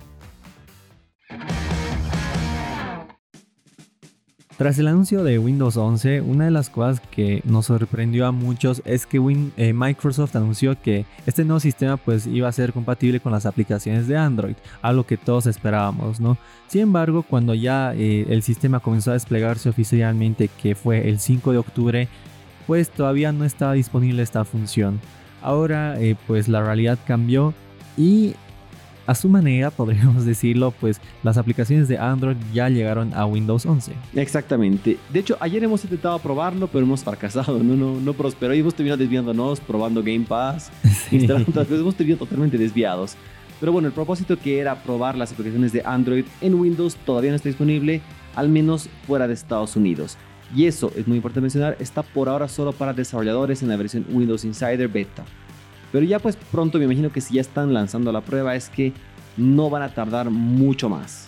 Tras 4.62 4.78
el 4.78 4.88
anuncio 4.88 5.24
de 5.24 5.40
Windows 5.40 5.76
11, 5.76 6.22
una 6.22 6.46
de 6.46 6.52
las 6.52 6.70
cosas 6.70 7.00
que 7.00 7.42
nos 7.46 7.66
sorprendió 7.66 8.28
a 8.28 8.32
muchos 8.32 8.84
es 8.86 9.08
que 9.08 9.18
eh, 9.58 9.74
Microsoft 9.74 10.36
anunció 10.36 10.80
que 10.80 11.08
este 11.26 11.44
nuevo 11.44 11.60
sistema 11.60 11.98
pues 11.98 12.28
iba 12.28 12.48
a 12.48 12.52
ser 12.52 12.72
compatible 12.72 13.20
con 13.20 13.32
las 13.32 13.48
aplicaciones 13.48 14.08
de 14.08 14.18
Android, 14.18 14.54
algo 14.84 15.04
que 15.04 15.18
todos 15.18 15.48
esperábamos, 15.48 16.20
¿no? 16.20 16.38
Sin 16.68 16.82
embargo, 16.82 17.24
cuando 17.24 17.56
ya 17.56 17.96
eh, 17.96 18.28
el 18.30 18.44
sistema 18.44 18.80
comenzó 18.80 19.10
a 19.10 19.16
desplegarse 19.16 19.68
oficialmente, 19.68 20.48
que 20.62 20.76
fue 20.76 21.10
el 21.10 21.20
5 21.20 21.54
de 21.54 21.58
octubre, 21.58 22.08
pues 22.68 22.92
todavía 22.92 23.32
no 23.32 23.46
estaba 23.46 23.74
disponible 23.74 24.22
esta 24.22 24.46
función. 24.46 25.00
Ahora 25.42 26.00
eh, 26.00 26.16
pues 26.28 26.48
la 26.48 26.62
realidad 26.62 27.00
cambió 27.08 27.56
y 27.98 28.36
a 29.06 29.16
su 29.16 29.30
manera, 29.30 29.70
podríamos 29.72 30.26
decirlo, 30.26 30.72
pues 30.72 31.02
las 31.24 31.38
aplicaciones 31.38 31.88
de 31.88 31.98
Android 31.98 32.38
ya 32.54 32.70
llegaron 32.70 33.14
a 33.14 33.26
Windows 33.26 33.66
11. 33.66 33.94
Exactamente. 34.16 34.98
De 35.12 35.20
hecho, 35.20 35.38
ayer 35.40 35.64
hemos 35.64 35.84
intentado 35.84 36.18
probarlo, 36.20 36.68
pero 36.68 36.86
hemos 36.86 37.04
fracasado, 37.04 37.62
no, 37.64 37.76
no, 37.76 38.00
no 38.00 38.14
prosperó 38.14 38.54
y 38.54 38.60
hemos 38.60 38.76
terminado 38.76 38.98
desviándonos, 38.98 39.60
probando 39.60 40.02
Game 40.02 40.26
Pass, 40.28 40.72
instalando 41.12 41.50
otras 41.50 41.68
cosas, 41.68 41.82
hemos 41.82 41.96
terminado 41.96 42.26
totalmente 42.26 42.58
desviados. 42.58 43.16
Pero 43.60 43.72
bueno, 43.72 43.88
el 43.88 43.94
propósito 43.94 44.38
que 44.40 44.60
era 44.60 44.82
probar 44.82 45.16
las 45.16 45.32
aplicaciones 45.32 45.72
de 45.72 45.84
Android 45.86 46.26
en 46.42 46.56
Windows 46.56 46.96
todavía 47.06 47.30
no 47.30 47.36
está 47.36 47.48
disponible, 47.48 48.02
al 48.36 48.50
menos 48.50 48.90
fuera 49.06 49.28
de 49.28 49.36
Estados 49.36 49.76
Unidos. 49.76 50.18
Y 50.56 50.66
eso 50.66 50.92
es 50.96 51.08
muy 51.08 51.18
importante 51.18 51.42
mencionar, 51.42 51.78
está 51.80 52.02
por 52.02 52.28
ahora 52.28 52.48
solo 52.48 52.74
para 52.74 52.94
desarrolladores 52.94 53.62
en 53.62 53.70
la 53.70 53.78
versión 53.78 54.06
Windows 54.10 54.44
Insider 54.44 54.88
Beta. 54.88 55.24
Pero 55.92 56.06
ya 56.06 56.20
pues 56.20 56.36
pronto 56.36 56.78
me 56.78 56.86
imagino 56.86 57.12
que 57.12 57.22
si 57.22 57.36
ya 57.36 57.42
están 57.42 57.74
lanzando 57.74 58.12
la 58.12 58.22
prueba 58.22 58.56
es 58.56 58.70
que 58.70 58.94
no 59.38 59.70
van 59.70 59.84
a 59.84 59.94
tardar 59.94 60.30
mucho 60.30 60.90
más. 60.90 61.28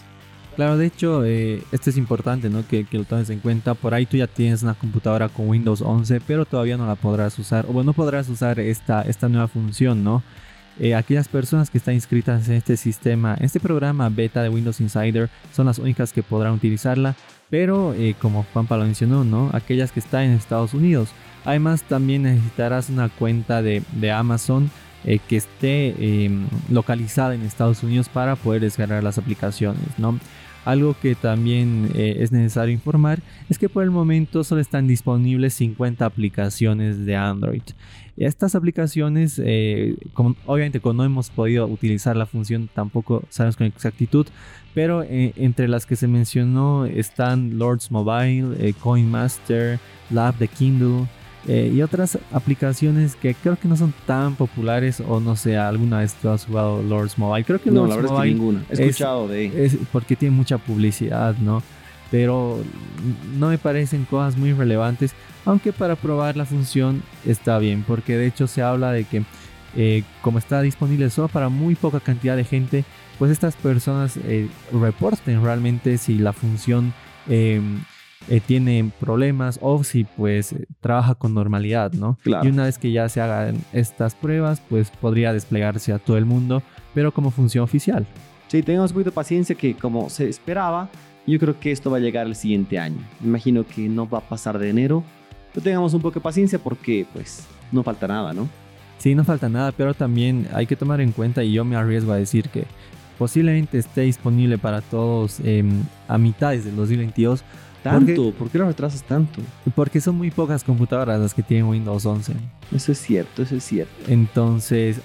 Claro, 0.55 0.77
de 0.77 0.85
hecho, 0.85 1.25
eh, 1.25 1.63
esto 1.71 1.89
es 1.89 1.97
importante, 1.97 2.47
¿no? 2.49 2.65
Que, 2.67 2.85
lo 2.91 3.05
tomes 3.05 3.29
en 3.31 3.39
cuenta. 3.39 3.73
Por 3.73 3.93
ahí 3.93 4.05
tú 4.05 4.17
ya 4.17 4.27
tienes 4.27 4.61
una 4.61 4.75
computadora 4.75 5.27
con 5.27 5.49
Windows 5.49 5.81
11, 5.81 6.21
pero 6.21 6.45
todavía 6.45 6.77
no 6.77 6.85
la 6.85 6.95
podrás 6.95 7.39
usar, 7.39 7.65
o 7.65 7.73
bueno, 7.73 7.87
no 7.87 7.93
podrás 7.93 8.29
usar 8.29 8.59
esta, 8.59 9.01
esta 9.01 9.27
nueva 9.29 9.47
función, 9.47 10.03
¿no? 10.03 10.21
Eh, 10.79 10.95
aquellas 10.95 11.27
personas 11.27 11.69
que 11.69 11.77
están 11.77 11.93
inscritas 11.93 12.49
en 12.49 12.55
este 12.55 12.77
sistema, 12.77 13.37
este 13.39 13.59
programa 13.59 14.09
beta 14.09 14.41
de 14.41 14.49
Windows 14.49 14.81
Insider, 14.81 15.29
son 15.51 15.67
las 15.67 15.77
únicas 15.77 16.11
que 16.11 16.23
podrán 16.23 16.53
utilizarla, 16.53 17.15
pero 17.49 17.93
eh, 17.93 18.15
como 18.19 18.45
Juan 18.51 18.65
Pablo 18.65 18.85
mencionó, 18.85 19.23
¿no? 19.23 19.51
Aquellas 19.53 19.91
que 19.91 19.99
están 19.99 20.23
en 20.23 20.31
Estados 20.31 20.73
Unidos. 20.73 21.09
Además, 21.45 21.83
también 21.83 22.23
necesitarás 22.23 22.89
una 22.89 23.09
cuenta 23.09 23.61
de, 23.61 23.83
Amazon 24.11 24.71
eh, 25.05 25.19
que 25.27 25.37
esté 25.37 26.25
em, 26.25 26.47
localizada 26.71 27.35
en 27.35 27.43
Estados 27.43 27.83
Unidos 27.83 28.09
para 28.09 28.35
poder 28.35 28.61
descargar 28.61 29.03
las 29.03 29.19
aplicaciones, 29.19 29.99
¿no? 29.99 30.19
Algo 30.65 30.95
que 30.99 31.13
también 31.13 31.91
es 31.93 32.31
necesario 32.31 32.73
informar 32.73 33.19
es 33.49 33.59
que 33.59 33.67
por 33.67 33.83
el 33.83 33.91
momento 33.91 34.45
solo 34.45 34.61
están 34.61 34.87
disponibles 34.87 35.55
50 35.55 36.05
aplicaciones 36.05 37.05
de 37.05 37.17
Android. 37.17 37.63
Estas 38.15 38.55
aplicaciones, 38.55 39.41
eh, 39.43 39.95
obviamente 40.45 40.79
como 40.79 40.93
no 40.93 41.03
hemos 41.03 41.29
podido 41.29 41.65
utilizar 41.65 42.15
la 42.15 42.25
función 42.25 42.69
tampoco 42.73 43.23
sabemos 43.29 43.57
con 43.57 43.67
exactitud, 43.67 44.27
pero 44.73 45.03
entre 45.09 45.67
las 45.67 45.85
que 45.85 45.95
se 45.95 46.07
mencionó 46.07 46.85
están 46.85 47.57
Lords 47.57 47.89
Mobile, 47.91 48.73
CoinMaster, 48.81 49.79
Lab 50.11 50.37
de 50.37 50.47
Kindle, 50.47 51.07
eh, 51.45 51.71
y 51.73 51.81
otras 51.81 52.17
aplicaciones 52.31 53.17
que 53.17 53.33
creo 53.33 53.57
que 53.57 53.67
no 53.67 53.75
son 53.75 53.93
tan 54.07 54.35
populares 54.35 55.01
o 55.01 55.19
no 55.19 55.35
sé, 55.35 55.57
alguna 55.57 55.99
vez 55.99 56.13
tú 56.13 56.29
has 56.29 56.45
jugado 56.45 56.81
Lords 56.81 57.17
Mobile. 57.17 57.43
Creo 57.43 57.61
que 57.61 57.69
no, 57.69 57.85
Lords 57.85 57.89
la 57.89 57.95
verdad 57.97 58.11
Mobile 58.11 58.29
es 58.29 58.33
que 58.33 58.39
ninguna. 58.39 58.65
He 58.69 58.73
escuchado 58.73 59.27
de 59.27 59.65
es 59.65 59.77
porque 59.91 60.15
tiene 60.15 60.35
mucha 60.35 60.57
publicidad, 60.57 61.35
¿no? 61.37 61.61
Pero 62.11 62.59
no 63.37 63.49
me 63.49 63.57
parecen 63.57 64.05
cosas 64.05 64.37
muy 64.37 64.53
relevantes, 64.53 65.13
aunque 65.45 65.73
para 65.73 65.95
probar 65.95 66.37
la 66.37 66.45
función 66.45 67.03
está 67.25 67.57
bien, 67.57 67.83
porque 67.87 68.17
de 68.17 68.27
hecho 68.27 68.47
se 68.47 68.61
habla 68.61 68.91
de 68.91 69.05
que 69.05 69.23
eh, 69.75 70.03
como 70.21 70.37
está 70.37 70.61
disponible 70.61 71.09
solo 71.09 71.27
para 71.27 71.49
muy 71.49 71.75
poca 71.75 71.99
cantidad 71.99 72.35
de 72.35 72.43
gente, 72.43 72.85
pues 73.17 73.31
estas 73.31 73.55
personas 73.55 74.17
eh, 74.17 74.47
reporten 74.71 75.43
realmente 75.43 75.97
si 75.97 76.19
la 76.19 76.31
función 76.31 76.93
eh, 77.27 77.59
tiene 78.45 78.91
problemas 78.99 79.59
o 79.61 79.83
si 79.83 80.03
pues 80.03 80.55
trabaja 80.79 81.15
con 81.15 81.33
normalidad, 81.33 81.91
¿no? 81.93 82.17
Claro. 82.23 82.47
Y 82.47 82.51
una 82.51 82.65
vez 82.65 82.77
que 82.77 82.91
ya 82.91 83.09
se 83.09 83.19
hagan 83.19 83.57
estas 83.73 84.15
pruebas, 84.15 84.61
pues 84.69 84.91
podría 84.91 85.33
desplegarse 85.33 85.91
a 85.91 85.99
todo 85.99 86.17
el 86.17 86.25
mundo, 86.25 86.61
pero 86.93 87.11
como 87.11 87.31
función 87.31 87.63
oficial. 87.63 88.05
Sí, 88.47 88.61
tengamos 88.61 88.91
un 88.91 88.95
poquito 88.95 89.09
de 89.09 89.15
paciencia 89.15 89.55
que 89.55 89.73
como 89.73 90.09
se 90.09 90.29
esperaba, 90.29 90.89
yo 91.25 91.39
creo 91.39 91.59
que 91.59 91.71
esto 91.71 91.89
va 91.89 91.97
a 91.97 91.99
llegar 91.99 92.27
el 92.27 92.35
siguiente 92.35 92.79
año. 92.79 92.99
Me 93.19 93.27
imagino 93.27 93.65
que 93.65 93.87
no 93.87 94.07
va 94.09 94.19
a 94.19 94.21
pasar 94.21 94.57
de 94.59 94.69
enero, 94.69 95.03
pero 95.53 95.63
tengamos 95.63 95.93
un 95.93 96.01
poco 96.01 96.15
de 96.15 96.21
paciencia 96.21 96.59
porque 96.59 97.05
pues 97.13 97.45
no 97.71 97.83
falta 97.83 98.07
nada, 98.07 98.33
¿no? 98.33 98.49
Sí, 98.97 99.15
no 99.15 99.23
falta 99.23 99.49
nada, 99.49 99.71
pero 99.71 99.93
también 99.93 100.47
hay 100.53 100.65
que 100.65 100.75
tomar 100.75 101.01
en 101.01 101.11
cuenta, 101.11 101.43
y 101.43 101.51
yo 101.51 101.65
me 101.65 101.75
arriesgo 101.75 102.13
a 102.13 102.17
decir 102.17 102.47
que 102.49 102.65
posiblemente 103.17 103.77
esté 103.77 104.01
disponible 104.01 104.57
para 104.57 104.81
todos 104.81 105.39
em, 105.43 105.83
a 106.07 106.17
mitades 106.17 106.63
del 106.65 106.75
2022. 106.75 107.43
¿Tanto? 107.83 108.31
¿Por 108.31 108.49
qué 108.49 108.59
lo 108.59 108.65
retrasas 108.65 109.03
tanto? 109.03 109.41
Porque 109.75 109.99
son 109.99 110.15
muy 110.15 110.31
pocas 110.31 110.63
computadoras 110.63 111.19
las 111.19 111.33
que 111.33 111.43
tienen 111.43 111.65
Windows 111.65 112.05
11. 112.05 112.33
Eso 112.73 112.91
es 112.93 112.97
cierto, 112.97 113.41
eso 113.41 113.57
es 113.57 113.63
cierto. 113.65 113.93
Entonces, 114.07 115.01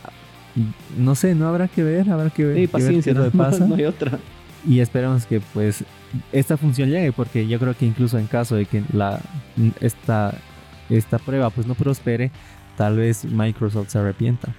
no 0.96 1.16
sé, 1.16 1.34
no 1.34 1.48
habrá 1.48 1.66
que 1.66 1.82
ver, 1.82 2.08
habrá 2.08 2.30
que 2.30 2.44
ver. 2.44 2.56
Sí, 2.56 2.66
paciencia, 2.68 3.12
qué 3.12 3.18
no, 3.18 3.30
pasa. 3.32 3.66
no 3.66 3.74
hay 3.74 3.84
otra. 3.84 4.20
Y 4.66 4.80
esperemos 4.80 5.26
que 5.26 5.40
pues 5.40 5.84
esta 6.32 6.56
función 6.56 6.90
llegue, 6.90 7.12
porque 7.12 7.46
yo 7.46 7.58
creo 7.58 7.76
que 7.76 7.86
incluso 7.86 8.18
en 8.18 8.26
caso 8.26 8.56
de 8.56 8.66
que 8.66 8.82
la, 8.92 9.20
esta, 9.80 10.34
esta 10.90 11.18
prueba 11.18 11.50
pues 11.50 11.66
no 11.66 11.74
prospere, 11.74 12.30
tal 12.76 12.96
vez 12.96 13.24
Microsoft 13.24 13.90
se 13.90 13.98
arrepienta. 13.98 14.52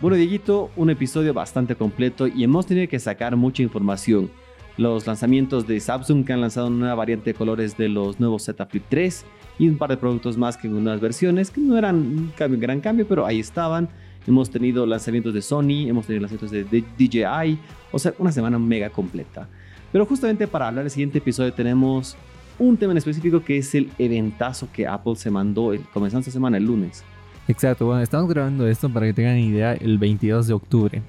Bueno, 0.00 0.16
Dieguito, 0.16 0.70
un 0.76 0.90
episodio 0.90 1.32
bastante 1.32 1.74
completo 1.74 2.26
y 2.26 2.44
hemos 2.44 2.66
tenido 2.66 2.86
que 2.86 2.98
sacar 2.98 3.34
mucha 3.36 3.62
información. 3.62 4.30
Los 4.76 5.06
lanzamientos 5.06 5.66
de 5.66 5.80
Samsung 5.80 6.26
que 6.26 6.34
han 6.34 6.42
lanzado 6.42 6.66
una 6.66 6.76
nueva 6.76 6.94
variante 6.96 7.32
de 7.32 7.34
colores 7.34 7.78
de 7.78 7.88
los 7.88 8.20
nuevos 8.20 8.42
Z 8.44 8.66
Flip 8.66 8.84
3 8.90 9.24
y 9.58 9.68
un 9.68 9.78
par 9.78 9.88
de 9.88 9.96
productos 9.96 10.36
más 10.36 10.58
que 10.58 10.66
en 10.66 10.84
nuevas 10.84 11.00
versiones 11.00 11.50
que 11.50 11.62
no 11.62 11.78
eran 11.78 11.96
un 11.96 12.60
gran 12.60 12.80
cambio, 12.80 13.08
pero 13.08 13.24
ahí 13.24 13.40
estaban. 13.40 13.88
Hemos 14.26 14.50
tenido 14.50 14.86
lanzamientos 14.86 15.32
de 15.32 15.42
Sony, 15.42 15.88
hemos 15.88 16.06
tenido 16.06 16.26
lanzamientos 16.26 16.50
de, 16.50 16.84
DJI, 16.98 17.58
o 17.92 17.98
sea, 17.98 18.12
una 18.18 18.32
semana 18.32 18.58
mega 18.58 18.90
completa. 18.90 19.48
Pero 19.92 20.04
justamente 20.04 20.46
para 20.46 20.68
hablar 20.68 20.84
del 20.84 20.90
siguiente 20.90 21.18
episodio 21.18 21.52
tenemos 21.52 22.16
un 22.58 22.76
tema 22.76 22.92
en 22.92 22.98
específico 22.98 23.42
que 23.42 23.58
es 23.58 23.74
el 23.74 23.90
eventazo 23.98 24.68
que 24.72 24.86
Apple 24.86 25.16
se 25.16 25.30
mandó 25.30 25.72
el, 25.72 25.82
comenzando 25.92 26.20
esta 26.20 26.32
semana, 26.32 26.56
el 26.56 26.64
lunes. 26.64 27.04
Exacto, 27.48 27.86
bueno, 27.86 28.02
estamos 28.02 28.28
grabando 28.28 28.66
esto 28.66 28.88
para 28.88 29.06
que 29.06 29.12
tengan 29.12 29.38
idea 29.38 29.74
el 29.74 29.98
22 29.98 30.48
de 30.48 30.54
octubre. 30.54 31.02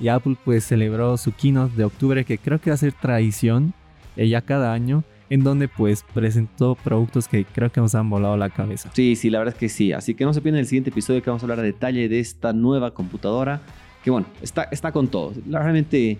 Y 0.00 0.08
Apple 0.08 0.36
pues 0.44 0.64
celebró 0.64 1.16
su 1.16 1.32
keynote 1.32 1.76
de 1.76 1.84
octubre 1.84 2.24
que 2.24 2.38
creo 2.38 2.60
que 2.60 2.70
va 2.70 2.74
a 2.74 2.78
ser 2.78 2.92
tradición 2.92 3.72
eh, 4.16 4.28
ya 4.28 4.40
cada 4.42 4.72
año, 4.72 5.04
en 5.30 5.42
donde 5.42 5.68
pues 5.68 6.04
presentó 6.14 6.74
productos 6.76 7.28
que 7.28 7.44
creo 7.44 7.70
que 7.70 7.80
nos 7.80 7.94
han 7.94 8.08
volado 8.08 8.36
la 8.36 8.50
cabeza. 8.50 8.90
Sí, 8.94 9.16
sí, 9.16 9.30
la 9.30 9.38
verdad 9.38 9.54
es 9.54 9.58
que 9.58 9.68
sí. 9.68 9.92
Así 9.92 10.14
que 10.14 10.24
no 10.24 10.32
se 10.32 10.40
pierdan 10.40 10.60
el 10.60 10.66
siguiente 10.66 10.90
episodio 10.90 11.22
que 11.22 11.30
vamos 11.30 11.42
a 11.42 11.46
hablar 11.46 11.60
a 11.60 11.62
detalle 11.62 12.08
de 12.08 12.20
esta 12.20 12.52
nueva 12.52 12.92
computadora. 12.92 13.60
Que 14.04 14.10
bueno, 14.10 14.26
está, 14.42 14.64
está 14.70 14.92
con 14.92 15.08
todo. 15.08 15.32
Realmente 15.48 16.18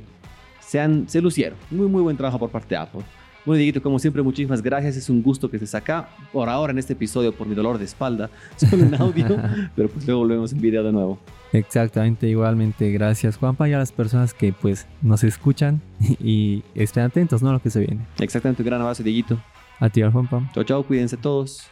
se, 0.61 0.81
han, 0.81 1.09
se 1.09 1.21
lucieron. 1.21 1.59
Muy, 1.71 1.87
muy 1.87 2.03
buen 2.03 2.17
trabajo 2.17 2.39
por 2.39 2.51
parte 2.51 2.71
de 2.71 2.77
Apple. 2.79 3.03
Bueno, 3.47 3.59
Dieguito, 3.59 3.81
como 3.81 4.01
siempre, 4.01 4.23
muchísimas 4.23 4.61
gracias. 4.61 4.97
Es 4.97 5.09
un 5.09 5.23
gusto 5.23 5.49
que 5.49 5.57
estés 5.57 5.77
acá. 5.77 6.09
Por 6.33 6.49
ahora 6.49 6.73
en 6.73 6.79
este 6.79 6.95
episodio, 6.95 7.33
por 7.33 7.47
mi 7.47 7.55
dolor 7.55 7.79
de 7.79 7.85
espalda, 7.85 8.29
solo 8.57 8.83
en 8.83 8.95
audio. 9.01 9.25
pero 9.77 9.89
pues 9.89 10.05
luego 10.05 10.21
volvemos 10.23 10.53
en 10.53 10.61
video 10.61 10.83
de 10.83 10.93
nuevo. 10.93 11.19
Exactamente, 11.53 12.29
igualmente, 12.29 12.91
gracias 12.91 13.37
Juanpa 13.37 13.69
y 13.69 13.73
a 13.73 13.79
las 13.79 13.93
personas 13.93 14.35
que 14.35 14.53
pues 14.53 14.87
nos 15.01 15.23
escuchan 15.23 15.81
y 16.21 16.65
estén 16.75 17.05
atentos, 17.05 17.41
¿no? 17.41 17.51
A 17.51 17.53
lo 17.55 17.63
que 17.63 17.71
se 17.71 17.81
viene. 17.81 18.05
Exactamente, 18.19 18.63
un 18.63 18.67
gran 18.67 18.81
abrazo, 18.81 19.05
Dieguito. 19.05 19.39
A 19.79 19.89
ti, 19.89 20.03
Juanpa. 20.03 20.51
Chao, 20.53 20.65
chao, 20.65 20.83
cuídense 20.83 21.17
todos. 21.17 21.63